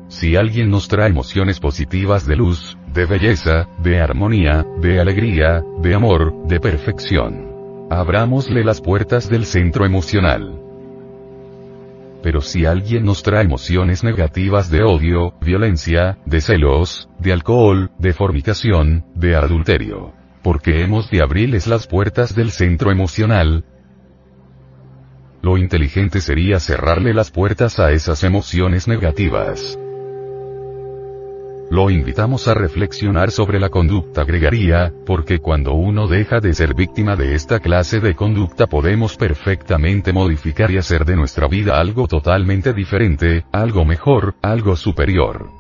Si 0.08 0.36
alguien 0.36 0.70
nos 0.70 0.88
trae 0.88 1.08
emociones 1.08 1.60
positivas 1.60 2.26
de 2.26 2.36
luz, 2.36 2.76
de 2.92 3.06
belleza, 3.06 3.68
de 3.78 4.00
armonía, 4.00 4.66
de 4.80 5.00
alegría, 5.00 5.62
de 5.80 5.94
amor, 5.94 6.46
de 6.46 6.60
perfección. 6.60 7.86
Abrámosle 7.90 8.64
las 8.64 8.80
puertas 8.80 9.28
del 9.28 9.46
centro 9.46 9.86
emocional. 9.86 10.67
Pero 12.22 12.40
si 12.40 12.66
alguien 12.66 13.04
nos 13.04 13.22
trae 13.22 13.44
emociones 13.44 14.04
negativas 14.04 14.70
de 14.70 14.82
odio, 14.82 15.34
violencia, 15.40 16.18
de 16.26 16.40
celos, 16.40 17.08
de 17.18 17.32
alcohol, 17.32 17.90
de 17.98 18.12
fornicación, 18.12 19.04
de 19.14 19.36
adulterio. 19.36 20.12
Porque 20.42 20.82
hemos 20.82 21.10
de 21.10 21.22
abrirles 21.22 21.66
las 21.66 21.86
puertas 21.86 22.34
del 22.34 22.50
centro 22.50 22.90
emocional, 22.90 23.64
lo 25.40 25.56
inteligente 25.56 26.20
sería 26.20 26.58
cerrarle 26.58 27.14
las 27.14 27.30
puertas 27.30 27.78
a 27.78 27.92
esas 27.92 28.24
emociones 28.24 28.88
negativas. 28.88 29.78
Lo 31.70 31.90
invitamos 31.90 32.48
a 32.48 32.54
reflexionar 32.54 33.30
sobre 33.30 33.60
la 33.60 33.68
conducta 33.68 34.24
gregaria, 34.24 34.90
porque 35.04 35.38
cuando 35.38 35.74
uno 35.74 36.06
deja 36.06 36.40
de 36.40 36.54
ser 36.54 36.74
víctima 36.74 37.14
de 37.14 37.34
esta 37.34 37.60
clase 37.60 38.00
de 38.00 38.14
conducta 38.14 38.66
podemos 38.66 39.16
perfectamente 39.16 40.14
modificar 40.14 40.70
y 40.70 40.78
hacer 40.78 41.04
de 41.04 41.14
nuestra 41.14 41.46
vida 41.46 41.78
algo 41.78 42.08
totalmente 42.08 42.72
diferente, 42.72 43.44
algo 43.52 43.84
mejor, 43.84 44.34
algo 44.40 44.76
superior. 44.76 45.50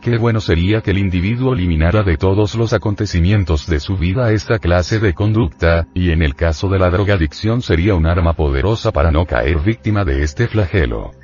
Qué 0.00 0.18
bueno 0.18 0.40
sería 0.40 0.82
que 0.82 0.92
el 0.92 0.98
individuo 0.98 1.54
eliminara 1.54 2.04
de 2.04 2.16
todos 2.16 2.54
los 2.54 2.74
acontecimientos 2.74 3.66
de 3.66 3.80
su 3.80 3.96
vida 3.96 4.30
esta 4.30 4.60
clase 4.60 5.00
de 5.00 5.14
conducta, 5.14 5.88
y 5.94 6.10
en 6.10 6.22
el 6.22 6.36
caso 6.36 6.68
de 6.68 6.78
la 6.78 6.90
drogadicción 6.90 7.60
sería 7.60 7.96
un 7.96 8.06
arma 8.06 8.34
poderosa 8.34 8.92
para 8.92 9.10
no 9.10 9.26
caer 9.26 9.58
víctima 9.60 10.04
de 10.04 10.22
este 10.22 10.46
flagelo. 10.46 11.23